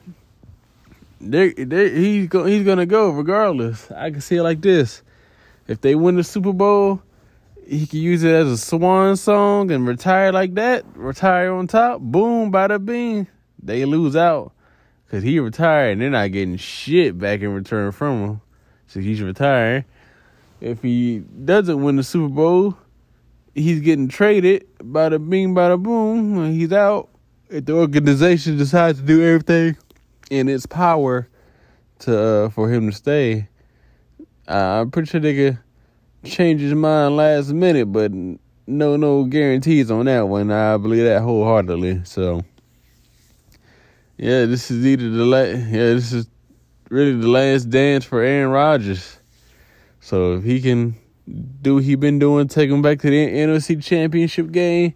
[1.21, 3.91] they they he's go, he's gonna go regardless.
[3.91, 5.03] I can see it like this:
[5.67, 7.03] if they win the Super Bowl,
[7.67, 10.85] he can use it as a swan song and retire like that.
[10.95, 12.01] Retire on top.
[12.01, 13.27] Boom, bada bing.
[13.61, 14.53] They lose out
[15.05, 18.41] because he retired and they're not getting shit back in return from him.
[18.87, 19.85] So he's retiring.
[20.61, 22.77] If he doesn't win the Super Bowl,
[23.57, 24.69] he's getting traded.
[24.79, 26.53] Bada bing, bada boom.
[26.53, 27.09] He's out.
[27.51, 29.79] If the organization decides to do everything
[30.31, 31.29] in its power
[32.01, 33.49] to uh, for him to stay,
[34.47, 35.59] uh, I'm pretty sure they could
[36.25, 40.51] change his mind last minute, but no no guarantees on that one.
[40.51, 42.03] I believe that wholeheartedly.
[42.05, 42.43] So
[44.19, 46.29] yeah, this is either the la- yeah, this is
[46.91, 49.19] really the last dance for Aaron Rodgers.
[50.01, 50.97] So if he can
[51.63, 54.95] do what he been doing, take him back to the NFC Championship game,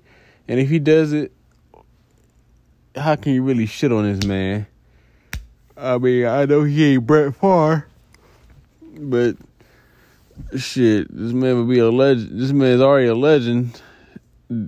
[0.49, 1.33] and if he does it,
[2.97, 4.67] how can you really shit on this man?
[5.77, 7.87] I mean, I know he ain't Brett Favre,
[8.99, 9.37] but
[10.57, 12.41] shit, this man would be a legend.
[12.41, 13.81] This man's already a legend,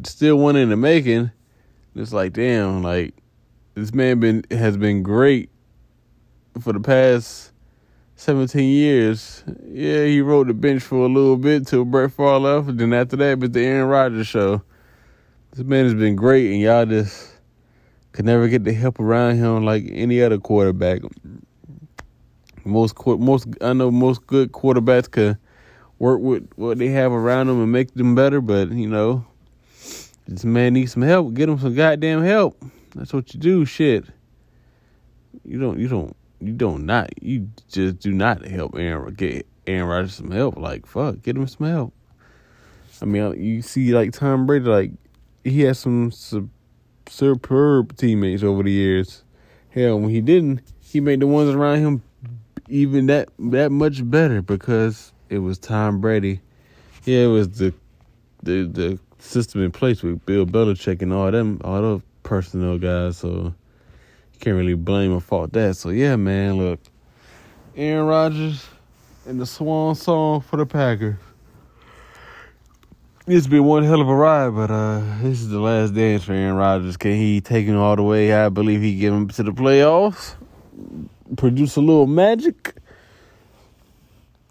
[0.05, 1.31] still one in the making.
[1.95, 3.15] It's like, damn, like
[3.75, 5.51] this man been has been great
[6.61, 7.53] for the past
[8.17, 9.45] seventeen years.
[9.67, 12.93] Yeah, he rode the bench for a little bit till Brett Favre left, and then
[12.93, 14.63] after that, but the Aaron Rodgers show.
[15.53, 17.34] This man has been great, and y'all just
[18.15, 21.03] could never get the help around him like any other quarterback.
[22.65, 25.37] Most most I know most good quarterbacks could
[25.99, 28.41] work with what they have around them and make them better.
[28.41, 29.27] But you know,
[30.29, 31.35] this man needs some help.
[31.35, 32.57] Get him some goddamn help.
[32.95, 33.65] That's what you do.
[33.65, 34.05] Shit.
[35.45, 35.81] You don't.
[35.81, 36.17] You don't.
[36.41, 37.11] You don't not.
[37.21, 40.57] You just do not help Aaron get Aaron Rodgers some help.
[40.57, 41.93] Like fuck, get him some help.
[43.03, 44.93] I mean, you see, like Tom Brady, like
[45.43, 46.51] he has some, some
[47.09, 49.23] superb teammates over the years.
[49.71, 52.03] Hell, when he didn't, he made the ones around him
[52.69, 56.41] even that that much better because it was Tom Brady.
[57.05, 57.75] Yeah, it was the
[58.43, 63.19] the the system in place with Bill Belichick and all them all those personnel guys.
[63.19, 65.77] So you can't really blame or fault that.
[65.77, 66.81] So yeah, man, look,
[67.77, 68.67] Aaron Rodgers
[69.27, 71.17] and the Swan Song for the Packers.
[73.27, 76.35] It's been one hell of a ride, but uh, this is the last dance for
[76.35, 76.99] Aaron Rodgers.
[76.99, 78.35] Can he take him all the way?
[78.35, 80.35] I believe he get him to the playoffs,
[81.35, 82.75] produce a little magic,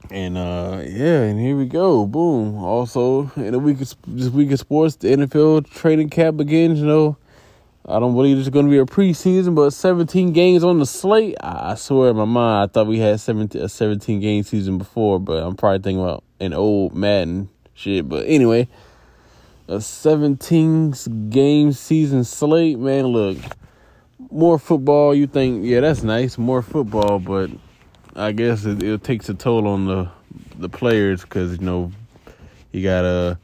[0.10, 2.08] and uh, yeah, and here we go.
[2.08, 2.56] Boom.
[2.56, 6.80] Also, in a week of, this week of sports, the NFL training camp begins.
[6.80, 7.18] You know,
[7.88, 11.36] I don't believe it's going to be a preseason, but 17 games on the slate.
[11.44, 15.20] I, swear in my mind, I thought we had 17, a 17 game season before,
[15.20, 18.08] but I'm probably thinking about an old Madden shit.
[18.08, 18.68] But anyway,
[19.68, 20.94] a 17
[21.30, 23.08] game season slate, man.
[23.08, 23.38] Look,
[24.32, 25.16] more football.
[25.16, 27.50] You think, yeah, that's nice, more football, but
[28.16, 30.10] I guess it, it takes a toll on the
[30.58, 31.92] the players because you know
[32.72, 33.38] you got a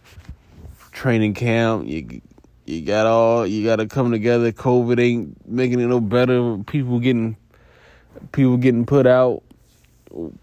[0.91, 1.87] training camp.
[1.87, 2.21] You
[2.65, 4.51] you got all you got to come together.
[4.51, 6.57] COVID ain't making it no better.
[6.67, 7.35] People getting
[8.31, 9.43] people getting put out.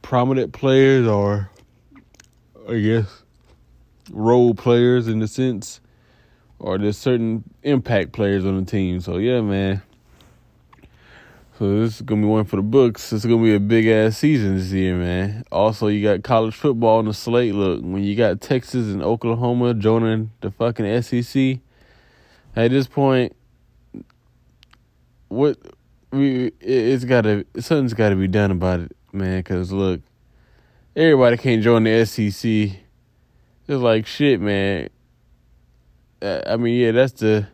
[0.03, 1.51] Prominent players or
[2.68, 3.22] I guess
[4.11, 5.81] role players in the sense,
[6.59, 9.01] or there's certain impact players on the team.
[9.01, 9.83] So yeah, man.
[11.59, 13.12] So this is gonna be one for the books.
[13.14, 15.42] It's gonna be a big ass season this year, man.
[15.51, 17.55] Also, you got college football on the slate.
[17.55, 21.61] Look, when you got Texas and Oklahoma joining the fucking SEC,
[22.54, 23.35] at this point,
[25.29, 25.57] what
[26.11, 29.42] we it's gotta something's gotta be done about it, man.
[29.42, 30.02] Cause look,
[30.94, 32.86] everybody can't join the SEC.
[33.69, 34.88] It's like shit, man.
[36.23, 37.48] Uh, I mean, yeah, that's the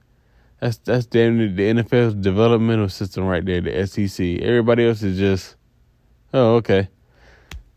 [0.60, 4.40] that's that's damn near the NFL's developmental system right there, the SEC.
[4.40, 5.56] Everybody else is just,
[6.34, 6.88] oh okay.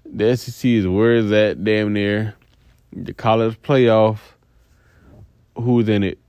[0.05, 2.35] The SEC is where is that damn near
[2.91, 4.19] the college playoff.
[5.55, 6.19] Who's in it?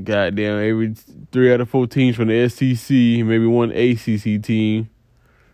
[0.00, 0.94] Goddamn, every
[1.32, 4.88] three out of four teams from the SEC, maybe one ACC team.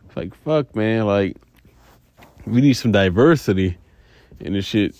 [0.06, 1.06] It's like fuck, man.
[1.06, 1.38] Like
[2.46, 3.78] we need some diversity
[4.40, 4.94] in this shit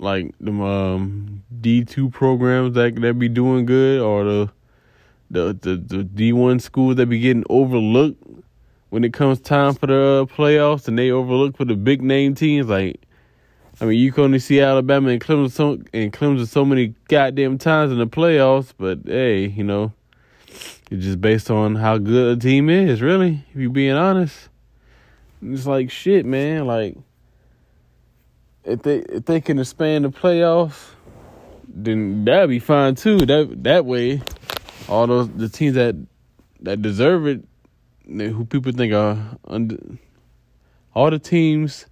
[0.00, 4.50] like the um D two programs that that be doing good or the
[5.30, 8.22] the the, the D one schools that be getting overlooked
[8.90, 12.34] when it comes time for the uh, playoffs and they overlook for the big name
[12.34, 13.00] teams like
[13.80, 17.58] I mean you can only see Alabama and Clemson so, and Clemson so many goddamn
[17.58, 19.92] times in the playoffs, but hey, you know,
[20.90, 24.48] it's just based on how good a team is, really, if you're being honest.
[25.40, 26.96] It's like shit, man, like
[28.68, 30.90] if they if they can expand the playoffs,
[31.66, 33.18] then that'd be fine too.
[33.18, 34.22] That that way
[34.88, 35.96] all those the teams that
[36.60, 37.44] that deserve it
[38.06, 39.76] who people think are under,
[40.94, 41.86] all the teams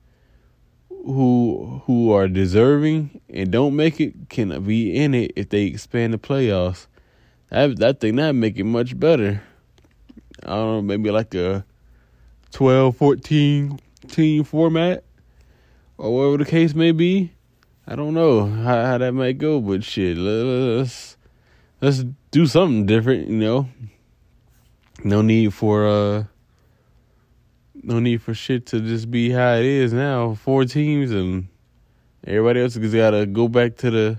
[0.88, 6.12] who who are deserving and don't make it can be in it if they expand
[6.12, 6.86] the playoffs.
[7.50, 9.42] That I think that make it much better.
[10.42, 11.64] I don't know, maybe like a
[12.52, 15.04] 12, 14 team format
[15.98, 17.32] or whatever the case may be.
[17.86, 21.16] I don't know how, how that might go, but shit, let's
[21.80, 23.68] let's do something different, you know.
[25.04, 26.24] No need for uh
[27.74, 30.34] no need for shit to just be how it is now.
[30.34, 31.48] Four teams and
[32.26, 34.18] everybody else has gotta go back to the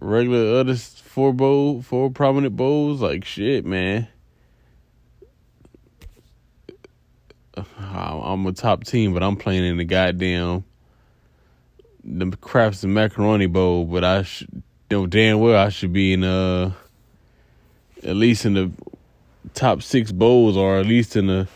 [0.00, 3.00] regular other four bowl four prominent bowls.
[3.00, 4.08] Like shit, man.
[7.94, 10.64] I'm a top team, but I'm playing in the goddamn
[12.04, 14.24] the Kraft and Macaroni Bowl, but I
[14.90, 16.72] know damn well I should be in uh
[18.02, 18.70] at least in the
[19.54, 21.48] top six bowls or at least in the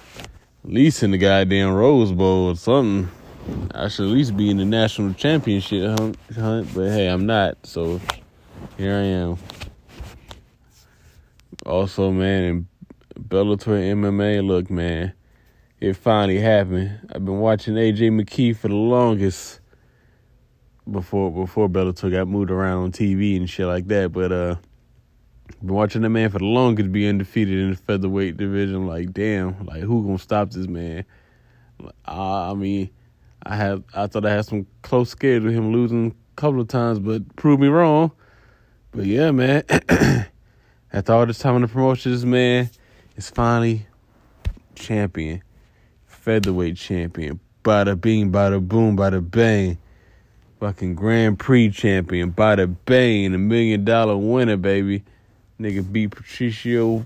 [0.64, 3.10] at least in the goddamn Rose Bowl or something.
[3.74, 7.58] I should at least be in the national championship hunt, hunt but hey, I'm not.
[7.64, 8.00] So
[8.76, 9.38] here I am.
[11.66, 12.68] Also, man, in
[13.18, 15.12] Bellator MMA, look, man,
[15.82, 16.96] it finally happened.
[17.12, 19.58] I've been watching AJ McKee for the longest
[20.88, 24.12] before before Bellator got moved around on TV and shit like that.
[24.12, 24.54] But uh,
[25.60, 28.86] been watching that man for the longest be undefeated in the featherweight division.
[28.86, 31.04] Like, damn, like who gonna stop this man?
[32.06, 32.88] Uh, I mean,
[33.42, 36.68] I had I thought I had some close scares with him losing a couple of
[36.68, 38.12] times, but prove me wrong.
[38.92, 39.64] But yeah, man.
[40.92, 42.70] After all this time in the promotion, this man
[43.16, 43.86] is finally
[44.74, 45.42] champion,
[46.22, 47.38] featherweight champion.
[47.62, 49.78] Bada bing, bada boom, bada bang
[50.62, 55.02] fucking Grand Prix champion, Bada bang, a million dollar winner, baby.
[55.58, 57.04] Nigga beat Patricio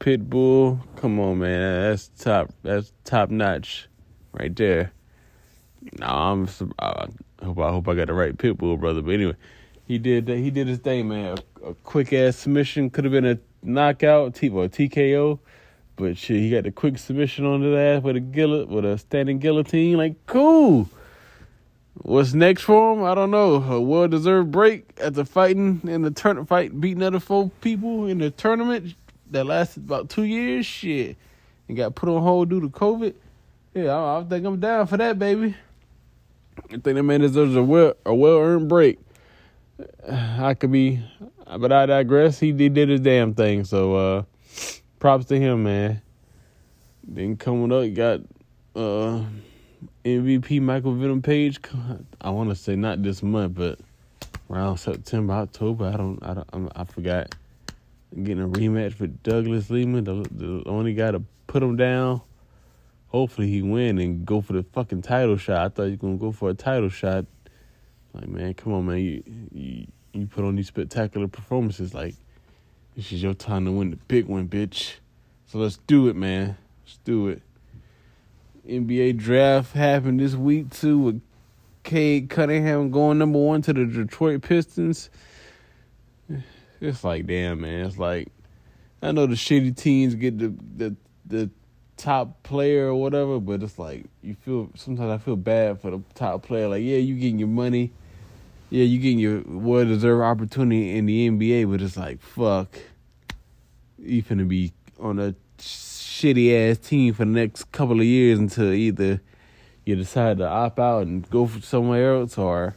[0.00, 0.80] Pitbull.
[0.96, 2.50] Come on, man, that's top.
[2.62, 3.86] That's top notch,
[4.32, 4.92] right there.
[5.98, 6.48] Nah, I'm.
[6.78, 7.08] I
[7.42, 9.02] hope I hope I got the right Pitbull brother.
[9.02, 9.36] But anyway,
[9.86, 10.24] he did.
[10.24, 11.36] That he did his thing, man.
[11.62, 15.38] A, a quick ass submission could have been a knockout, T or TKO.
[15.98, 18.98] But shit, he got the quick submission on his ass with a gillet with a
[18.98, 19.96] standing guillotine.
[19.96, 20.88] Like, cool.
[22.02, 23.02] What's next for him?
[23.02, 23.56] I don't know.
[23.56, 28.18] A well deserved break after fighting in the tournament, fight beating other four people in
[28.18, 28.94] the tournament
[29.32, 30.64] that lasted about two years.
[30.64, 31.16] Shit,
[31.66, 33.14] and got put on hold due to COVID.
[33.74, 35.56] Yeah, I, I think I'm down for that, baby.
[36.58, 39.00] I think that man deserves a well a well earned break.
[40.08, 41.02] I could be,
[41.58, 42.38] but I digress.
[42.38, 44.22] He did, did his damn thing, so uh,
[44.98, 46.02] props to him, man.
[47.06, 48.20] Then coming up, got
[48.76, 49.24] uh
[50.04, 51.60] MVP Michael Venom Page.
[52.20, 53.78] I want to say not this month, but
[54.50, 55.86] around September, October.
[55.92, 56.18] I don't.
[56.22, 56.72] I don't.
[56.74, 57.34] I forgot.
[58.14, 62.22] Getting a rematch with Douglas Lima, the, the only guy to put him down.
[63.08, 65.58] Hopefully he win and go for the fucking title shot.
[65.58, 67.26] I thought was gonna go for a title shot.
[68.14, 68.98] Like man, come on, man.
[68.98, 69.22] You
[69.52, 71.94] you, you put on these spectacular performances.
[71.94, 72.14] Like
[72.98, 74.94] this is your time to win the big one, bitch.
[75.46, 76.56] So let's do it, man.
[76.84, 77.42] Let's do it.
[78.68, 81.22] NBA draft happened this week too with
[81.84, 85.10] Cade Cunningham going number one to the Detroit Pistons.
[86.80, 88.28] It's like damn man, it's like
[89.00, 91.50] I know the shitty teams get the the the
[91.96, 96.02] top player or whatever, but it's like you feel sometimes I feel bad for the
[96.14, 96.66] top player.
[96.66, 97.92] Like, yeah, you getting your money.
[98.70, 102.78] Yeah, you getting your well deserved opportunity in the NBA, but it's like fuck.
[103.98, 108.72] You finna be on a shitty ass team for the next couple of years until
[108.72, 109.20] either
[109.84, 112.76] you decide to opt out and go somewhere else or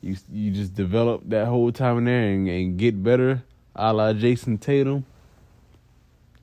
[0.00, 3.42] you you just develop that whole time in there and, and get better,
[3.76, 5.04] a la Jayson Tatum.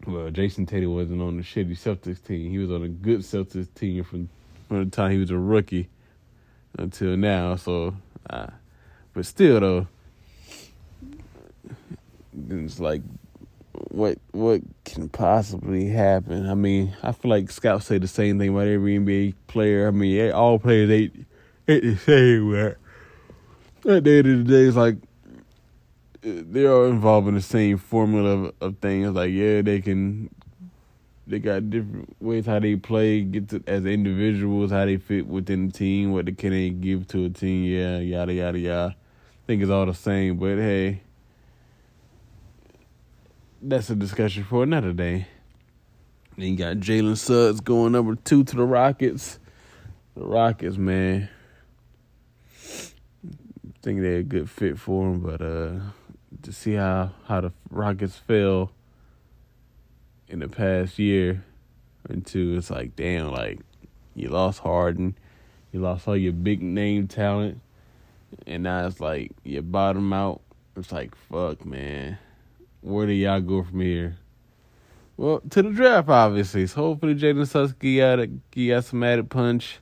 [0.05, 2.49] Well, Jayson Tatum wasn't on the shitty Celtics team.
[2.51, 4.29] He was on a good Celtics team from
[4.67, 5.89] from the time he was a rookie
[6.77, 7.55] until now.
[7.55, 7.95] So,
[8.29, 8.47] uh,
[9.15, 9.87] but still though,
[12.49, 13.01] it's like
[13.89, 16.47] what what can possibly happen?
[16.49, 19.87] I mean, I feel like scouts say the same thing about every NBA player.
[19.87, 21.11] I mean, all players they
[21.67, 22.51] ain't the same.
[23.81, 24.97] But at the end of the day, it's like
[26.21, 29.11] they are all involved in the same formula of, of things.
[29.11, 30.29] Like, yeah, they can
[31.27, 35.67] they got different ways how they play, get to as individuals, how they fit within
[35.67, 38.95] the team, what they can they give to a team, yeah, yada yada yada.
[39.47, 41.01] Think it's all the same, but hey,
[43.61, 45.27] that's a discussion for another day.
[46.37, 49.39] Then you got Jalen Suggs going number two to the Rockets.
[50.15, 51.29] The Rockets, man.
[53.81, 55.73] Think they're a good fit for him, but uh,
[56.41, 58.71] to see how how the Rockets fell
[60.27, 61.43] in the past year
[62.23, 63.59] two, it's like damn, like
[64.13, 65.17] you lost Harden,
[65.71, 67.59] you lost all your big name talent,
[68.45, 70.41] and now it's like you bottom out.
[70.75, 72.17] It's like fuck, man.
[72.81, 74.17] Where do y'all go from here?
[75.17, 76.67] Well, to the draft, obviously.
[76.67, 78.27] So hopefully, Jaden Susky got a,
[78.67, 79.79] got some added punch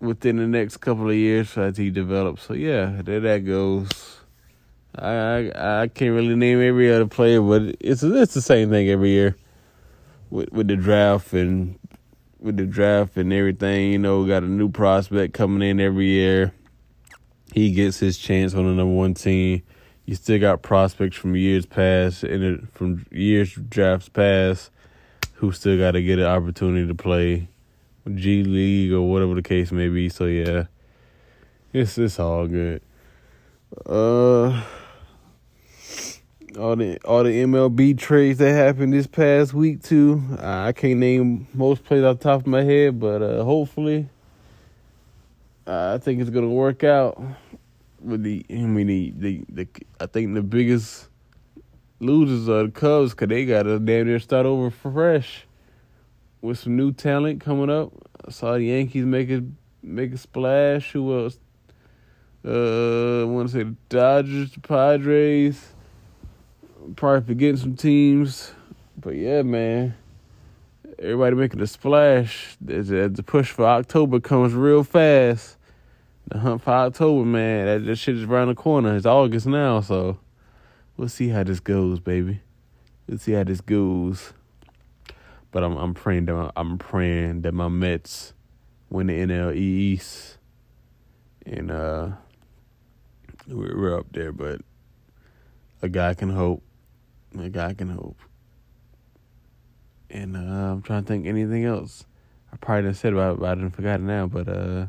[0.00, 2.44] within the next couple of years as he develops.
[2.44, 3.88] So yeah, there that goes.
[4.96, 8.88] I, I I can't really name every other player, but it's it's the same thing
[8.88, 9.36] every year
[10.30, 11.78] with with the draft and
[12.38, 13.92] with the draft and everything.
[13.92, 16.52] You know, got a new prospect coming in every year.
[17.52, 19.62] He gets his chance on the number one team.
[20.06, 24.70] You still got prospects from years past and from years drafts past
[25.34, 27.48] who still got to get an opportunity to play
[28.14, 30.08] G League or whatever the case may be.
[30.08, 30.64] So yeah,
[31.72, 32.82] it's it's all good.
[33.86, 34.62] Uh,
[36.58, 40.22] all the all the MLB trades that happened this past week too.
[40.38, 44.08] I can't name most plays off top of my head, but uh, hopefully,
[45.66, 47.20] I think it's gonna work out.
[48.00, 51.08] With the, I mean, the, the, the I think the biggest
[52.00, 55.46] losers are the Cubs because they got to damn near start over fresh
[56.42, 57.92] with some new talent coming up.
[58.26, 59.42] I saw the Yankees make a
[59.82, 60.92] make a splash.
[60.92, 61.38] Who else?
[62.44, 65.72] Uh, I want to say the Dodgers, the Padres.
[66.96, 68.52] Probably forgetting some teams,
[69.00, 69.94] but yeah, man.
[70.98, 75.56] Everybody making a splash as, as the push for October comes real fast.
[76.28, 77.66] The hunt for October, man.
[77.66, 78.96] That, that shit is around the corner.
[78.96, 80.18] It's August now, so
[80.96, 82.40] we'll see how this goes, baby.
[83.06, 84.32] We'll see how this goes.
[85.50, 88.32] But I'm I'm praying that my, I'm praying that my Mets
[88.90, 90.38] win the NL East,
[91.46, 92.08] and uh,
[93.46, 94.32] we're, we're up there.
[94.32, 94.62] But
[95.82, 96.62] a guy can hope.
[97.38, 98.16] A guy can hope.
[100.14, 102.06] And uh, I'm trying to think anything else.
[102.52, 104.86] I probably didn't said about, about it and forgot it now, but uh,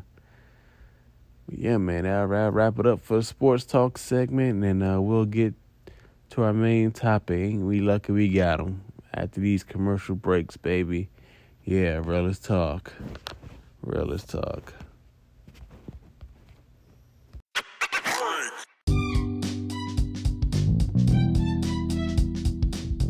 [1.50, 5.54] yeah, man, I'll, wrap it up for the sports talk segment, and uh, we'll get
[6.30, 7.54] to our main topic.
[7.56, 11.08] We lucky we got them after these commercial breaks, baby.
[11.64, 12.92] Yeah, real talk.
[13.82, 14.74] Real talk.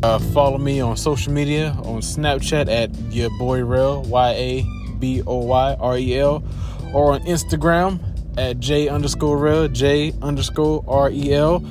[0.07, 4.65] Uh, follow me on social media on Snapchat at your boy Rel Y A
[4.99, 6.41] B O Y R E L,
[6.93, 7.99] or on Instagram
[8.37, 11.61] at J underscore Rel J underscore R E L.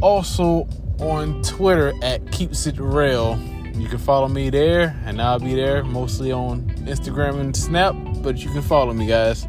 [0.00, 0.68] Also
[1.00, 3.36] on Twitter at Keeps It Rel.
[3.74, 8.36] You can follow me there, and I'll be there mostly on Instagram and Snap, but
[8.36, 9.44] you can follow me, guys.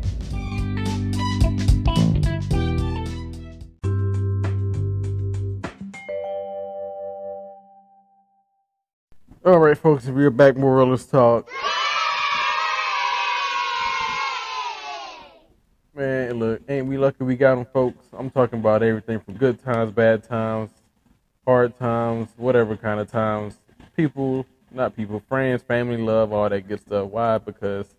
[9.47, 10.57] All right, folks, we're back.
[10.57, 11.49] More Rel is Talk.
[15.95, 18.05] Man, look, ain't we lucky we got them, folks?
[18.11, 20.71] I'm talking about everything from good times, bad times,
[21.45, 23.55] hard times, whatever kind of times.
[23.95, 27.09] People, not people, friends, family, love, all that good stuff.
[27.09, 27.37] Why?
[27.37, 27.95] Because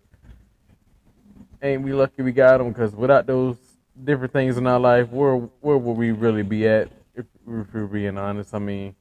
[1.63, 2.69] ain't we lucky we got them?
[2.69, 3.57] Because without those
[4.03, 6.91] different things in our life, where where would we really be at?
[7.15, 8.93] If, if we're being honest, I mean,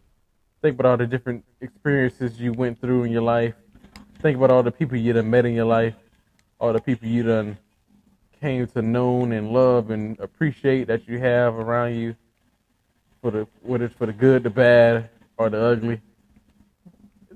[0.63, 3.55] think about all the different experiences you went through in your life.
[4.21, 5.95] Think about all the people you done met in your life,
[6.59, 7.57] all the people you done
[8.41, 12.17] came to know and love and appreciate that you have around you
[13.21, 16.01] for the whether it's for the good, the bad, or the ugly.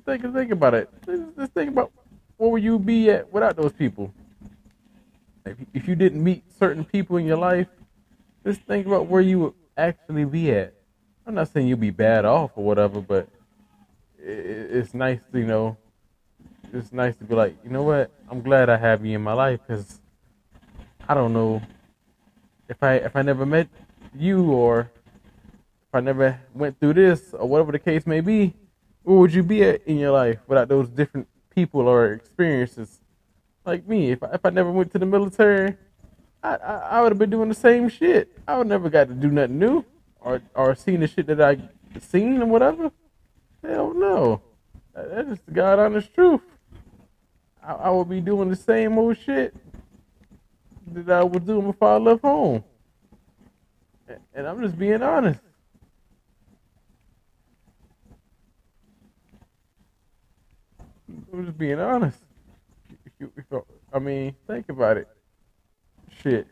[0.05, 0.91] Think think about it.
[1.37, 1.93] Just think about
[2.37, 4.13] where would you be at without those people.
[5.47, 7.69] If if you didn't meet certain people in your life,
[8.45, 10.75] just think about where you would actually be at.
[11.25, 13.29] I'm not saying you'll be bad off or whatever, but
[14.19, 15.77] it's nice, to, you know.
[16.73, 18.11] It's nice to be like, you know what?
[18.29, 20.01] I'm glad I have you in my life because
[21.09, 21.63] I don't know
[22.69, 23.69] if I if I never met
[24.17, 24.91] you or
[25.89, 28.55] if I never went through this or whatever the case may be,
[29.03, 33.01] where would you be at in your life without those different people or experiences?
[33.65, 35.77] Like me, if I, if I never went to the military,
[36.43, 38.33] I, I, I would have been doing the same shit.
[38.49, 39.85] I would never got to do nothing new
[40.25, 41.59] or or seen the shit that I
[42.01, 42.91] seen and whatever.
[43.63, 44.43] Hell no.
[44.95, 46.43] That is the God honest truth.
[47.63, 49.55] I, I would be doing the same old shit
[50.89, 52.65] that I was doing before I left home.
[54.35, 55.41] And I'm just being honest.
[61.33, 62.19] I'm just being honest.
[63.93, 65.09] I mean, think about it.
[66.23, 66.47] Shit.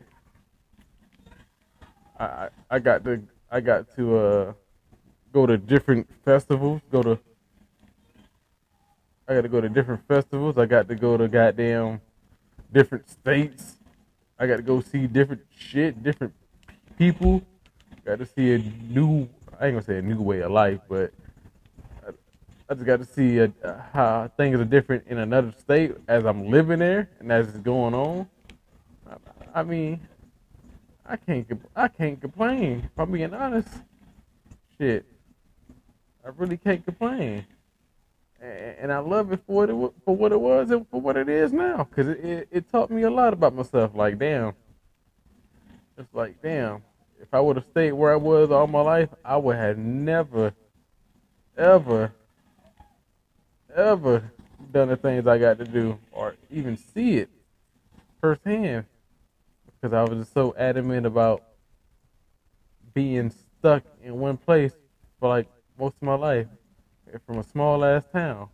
[2.19, 4.53] I I got to I got to uh
[5.33, 6.81] go to different festivals.
[6.89, 7.19] Go to
[9.27, 10.57] I got to go to different festivals.
[10.57, 12.01] I got to go to goddamn
[12.71, 13.77] different states.
[14.39, 16.33] I got to go see different shit, different
[16.97, 17.41] people.
[18.05, 19.27] Got to see a new.
[19.59, 21.13] I ain't gonna say a new way of life, but
[22.07, 22.11] I,
[22.69, 23.51] I just got to see a,
[23.93, 27.93] how things are different in another state as I'm living there and as it's going
[27.93, 28.27] on.
[29.07, 29.99] I, I mean,
[31.11, 31.47] I can't.
[31.75, 32.83] I can't complain.
[32.85, 33.69] If I'm being honest,
[34.77, 35.05] shit,
[36.25, 37.45] I really can't complain
[38.41, 41.29] and I love it for what it for what it was and for what it
[41.29, 43.91] is now, because it, it, it taught me a lot about myself.
[43.93, 44.53] Like, damn,
[45.97, 46.81] it's like, damn,
[47.21, 50.53] if I would have stayed where I was all my life, I would have never,
[51.55, 52.11] ever,
[53.75, 54.31] ever
[54.71, 57.29] done the things I got to do, or even see it
[58.19, 58.85] firsthand,
[59.81, 61.43] because I was just so adamant about
[62.93, 64.73] being stuck in one place
[65.19, 65.47] for like
[65.79, 66.47] most of my life
[67.11, 68.49] eh, from a small ass town,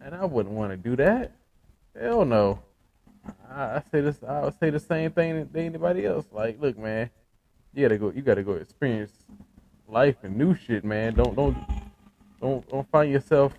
[0.00, 1.32] and I wouldn't want to do that.
[1.98, 2.60] Hell no.
[3.50, 4.22] I, I say this.
[4.26, 6.26] I would say the same thing to anybody else.
[6.32, 7.10] Like, look, man,
[7.74, 8.10] you gotta go.
[8.10, 9.12] You gotta go experience
[9.88, 11.14] life and new shit, man.
[11.14, 11.56] Don't don't
[12.40, 13.52] don't don't find yourself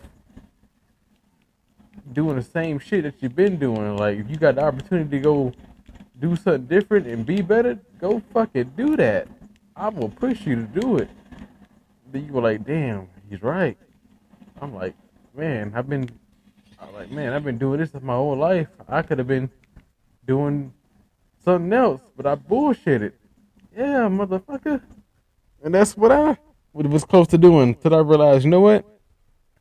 [2.13, 3.97] doing the same shit that you've been doing.
[3.97, 5.53] Like, if you got the opportunity to go
[6.19, 9.27] do something different and be better, go fucking do that.
[9.75, 11.09] I'm gonna push you to do it.
[12.11, 13.77] Then you were like, damn, he's right.
[14.61, 14.95] I'm like,
[15.35, 16.09] man, I've been,
[16.81, 18.67] I'm like, man, I've been doing this my whole life.
[18.87, 19.49] I could have been
[20.25, 20.73] doing
[21.43, 23.13] something else, but I bullshitted.
[23.75, 24.81] Yeah, motherfucker.
[25.63, 26.37] And that's what I
[26.73, 28.85] was close to doing until I realized, you know what?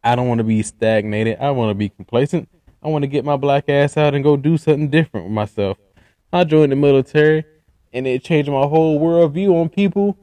[0.02, 1.38] I don't want to be stagnated.
[1.40, 2.48] I want to be complacent.
[2.82, 5.78] I want to get my black ass out and go do something different with myself.
[6.36, 7.44] I joined the military,
[7.94, 10.18] and it changed my whole worldview on people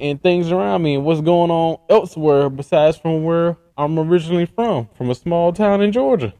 [0.00, 4.88] and things around me and what's going on elsewhere besides from where I'm originally from,
[4.96, 6.34] from a small town in Georgia.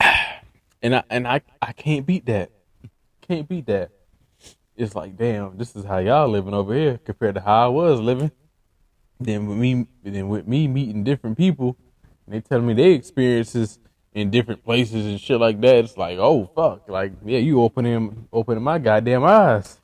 [0.84, 2.50] And I and I, I can't beat that.
[3.20, 3.92] Can't beat that.
[4.74, 8.00] It's like, damn, this is how y'all living over here compared to how I was
[8.00, 8.32] living.
[9.20, 11.76] Then with me then with me meeting different people
[12.26, 13.78] and they telling me their experiences
[14.14, 16.88] in different places and shit like that, it's like, oh fuck.
[16.88, 19.80] Like, yeah, you opening opening my goddamn eyes.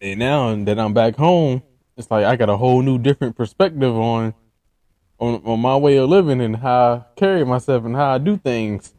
[0.00, 1.62] And now that I'm back home,
[1.96, 4.34] it's like I got a whole new different perspective on
[5.18, 8.36] on on my way of living and how I carry myself and how I do
[8.36, 8.94] things.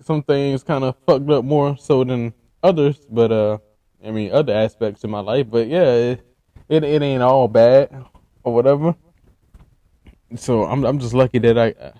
[0.00, 3.58] Some things kind of fucked up more so than others, but uh,
[4.04, 5.46] I mean other aspects of my life.
[5.50, 6.26] But yeah, it
[6.68, 8.04] it, it ain't all bad
[8.44, 8.94] or whatever.
[10.36, 11.92] So I'm I'm just lucky that I uh,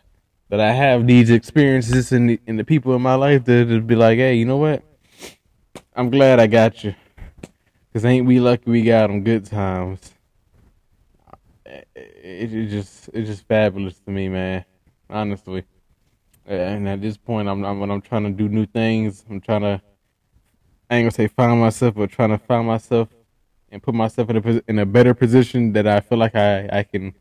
[0.48, 3.94] that I have these experiences and the, and the people in my life that be
[3.94, 4.82] like, hey, you know what?
[5.94, 6.94] I'm glad I got you.
[7.92, 10.12] Cause ain't we lucky we got them good times.
[11.66, 14.64] It, it just it's just fabulous to me, man.
[15.10, 15.64] Honestly,
[16.46, 19.24] and at this point, I'm, I'm when I'm trying to do new things.
[19.28, 19.82] I'm trying to
[20.90, 23.08] I ain't gonna say find myself, but trying to find myself
[23.70, 26.82] and put myself in a in a better position that I feel like I I
[26.82, 27.14] can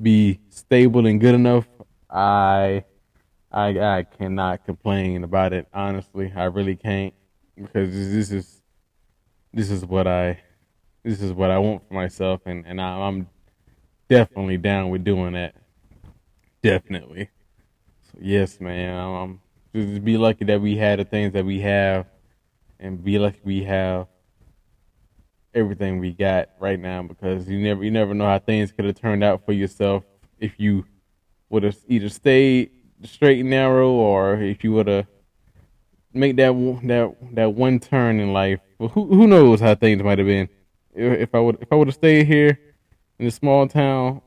[0.00, 1.66] be stable and good enough.
[2.10, 2.84] I
[3.50, 5.66] I I cannot complain about it.
[5.72, 7.14] Honestly, I really can't
[7.56, 8.62] because this is
[9.52, 10.40] this is what I
[11.02, 13.28] this is what I want for myself, and and I, I'm
[14.08, 15.54] definitely down with doing that.
[16.62, 17.30] Definitely.
[18.10, 18.96] So yes, man.
[18.96, 19.40] I'm
[19.74, 22.06] just be lucky that we had the things that we have,
[22.80, 24.06] and be lucky we have
[25.54, 28.94] everything we got right now because you never you never know how things could have
[29.00, 30.04] turned out for yourself
[30.38, 30.84] if you
[31.48, 32.70] would have either stayed
[33.04, 35.06] straight and narrow or if you would have
[36.12, 36.52] make that
[36.84, 38.60] that that one turn in life.
[38.78, 40.48] Who who knows how things might have been
[40.94, 42.58] if I would if I would have stayed here
[43.18, 44.22] in a small town.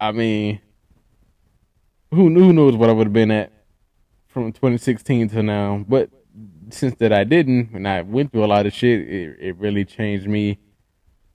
[0.00, 0.60] I mean,
[2.10, 3.52] who who knows what I would have been at
[4.28, 5.84] from 2016 to now.
[5.86, 6.10] But
[6.72, 9.84] since that I didn't, and I went through a lot of shit, it it really
[9.84, 10.58] changed me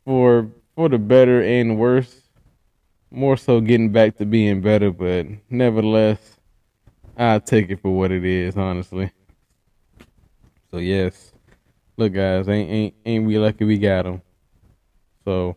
[0.05, 2.21] for for the better and worse.
[3.11, 6.19] More so getting back to being better, but nevertheless
[7.17, 9.11] I'll take it for what it is, honestly.
[10.71, 11.31] So yes,
[11.97, 14.21] look, guys, ain't ain't ain't we lucky we got them.
[15.23, 15.55] So,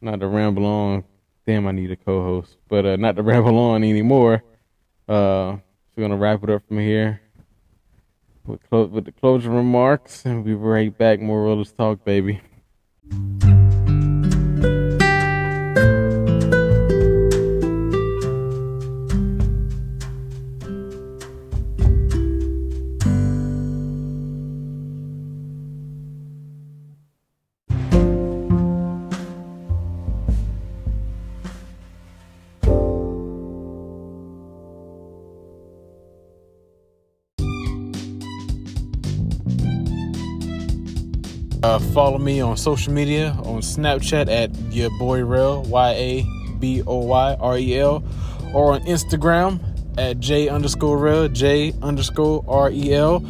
[0.00, 1.04] not to ramble on.
[1.46, 4.42] Damn, I need a co-host, but uh, not to ramble on anymore.
[5.08, 5.56] Uh,
[5.94, 7.20] we're gonna wrap it up from here
[8.48, 11.20] with, clo- with the closing remarks, and we'll be right back.
[11.20, 12.40] More Rel is Talk, baby.
[41.78, 46.26] Uh, follow me on social media on Snapchat at your boy Rel Y A
[46.58, 48.02] B O Y R E L,
[48.52, 49.60] or on Instagram
[49.96, 53.24] at J underscore Rel J underscore R E L.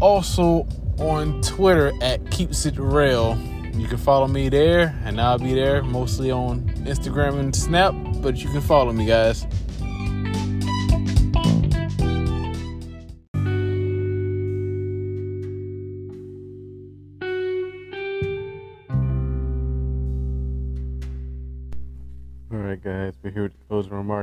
[0.00, 0.66] Also
[0.98, 3.38] on Twitter at Keeps It Rel.
[3.74, 7.94] You can follow me there, and I'll be there mostly on Instagram and Snap.
[8.22, 9.46] But you can follow me, guys.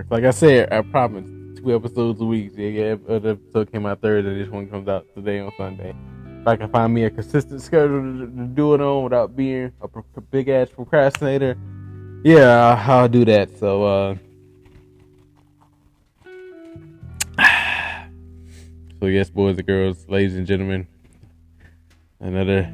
[0.10, 1.26] Like I said, I promise
[1.58, 2.51] two episodes a week.
[2.56, 4.38] Yeah, other episode came out Thursday.
[4.38, 5.95] This one comes out today on Sunday.
[6.41, 9.72] If I can find me a consistent schedule to, to do it on without being
[9.82, 11.58] a pro- big ass procrastinator,
[12.24, 13.58] yeah, I'll, I'll do that.
[13.58, 14.16] So, uh,
[18.99, 20.88] so yes, boys and girls, ladies and gentlemen,
[22.20, 22.72] another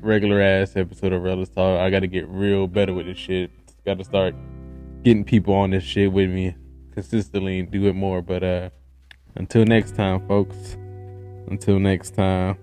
[0.00, 1.80] regular ass episode of Rel is Talk.
[1.80, 3.50] I got to get real better with this shit.
[3.84, 4.34] Got to start
[5.02, 6.54] getting people on this shit with me
[6.92, 8.22] consistently and do it more.
[8.22, 8.70] But uh,
[9.34, 10.76] until next time, folks.
[11.48, 12.58] Until next time.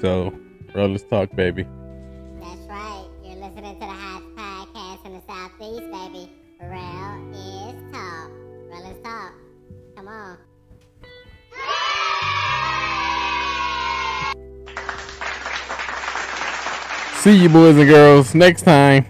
[0.00, 0.32] So,
[0.74, 1.64] Rel is Talk, baby.
[2.40, 3.06] That's right.
[3.24, 6.30] You're listening to the hottest podcast in the Southeast, baby.
[6.62, 8.30] Rel is talk.
[8.86, 9.34] Is talk.
[9.96, 10.38] Come on.
[17.16, 19.04] See you, boys and girls, next time.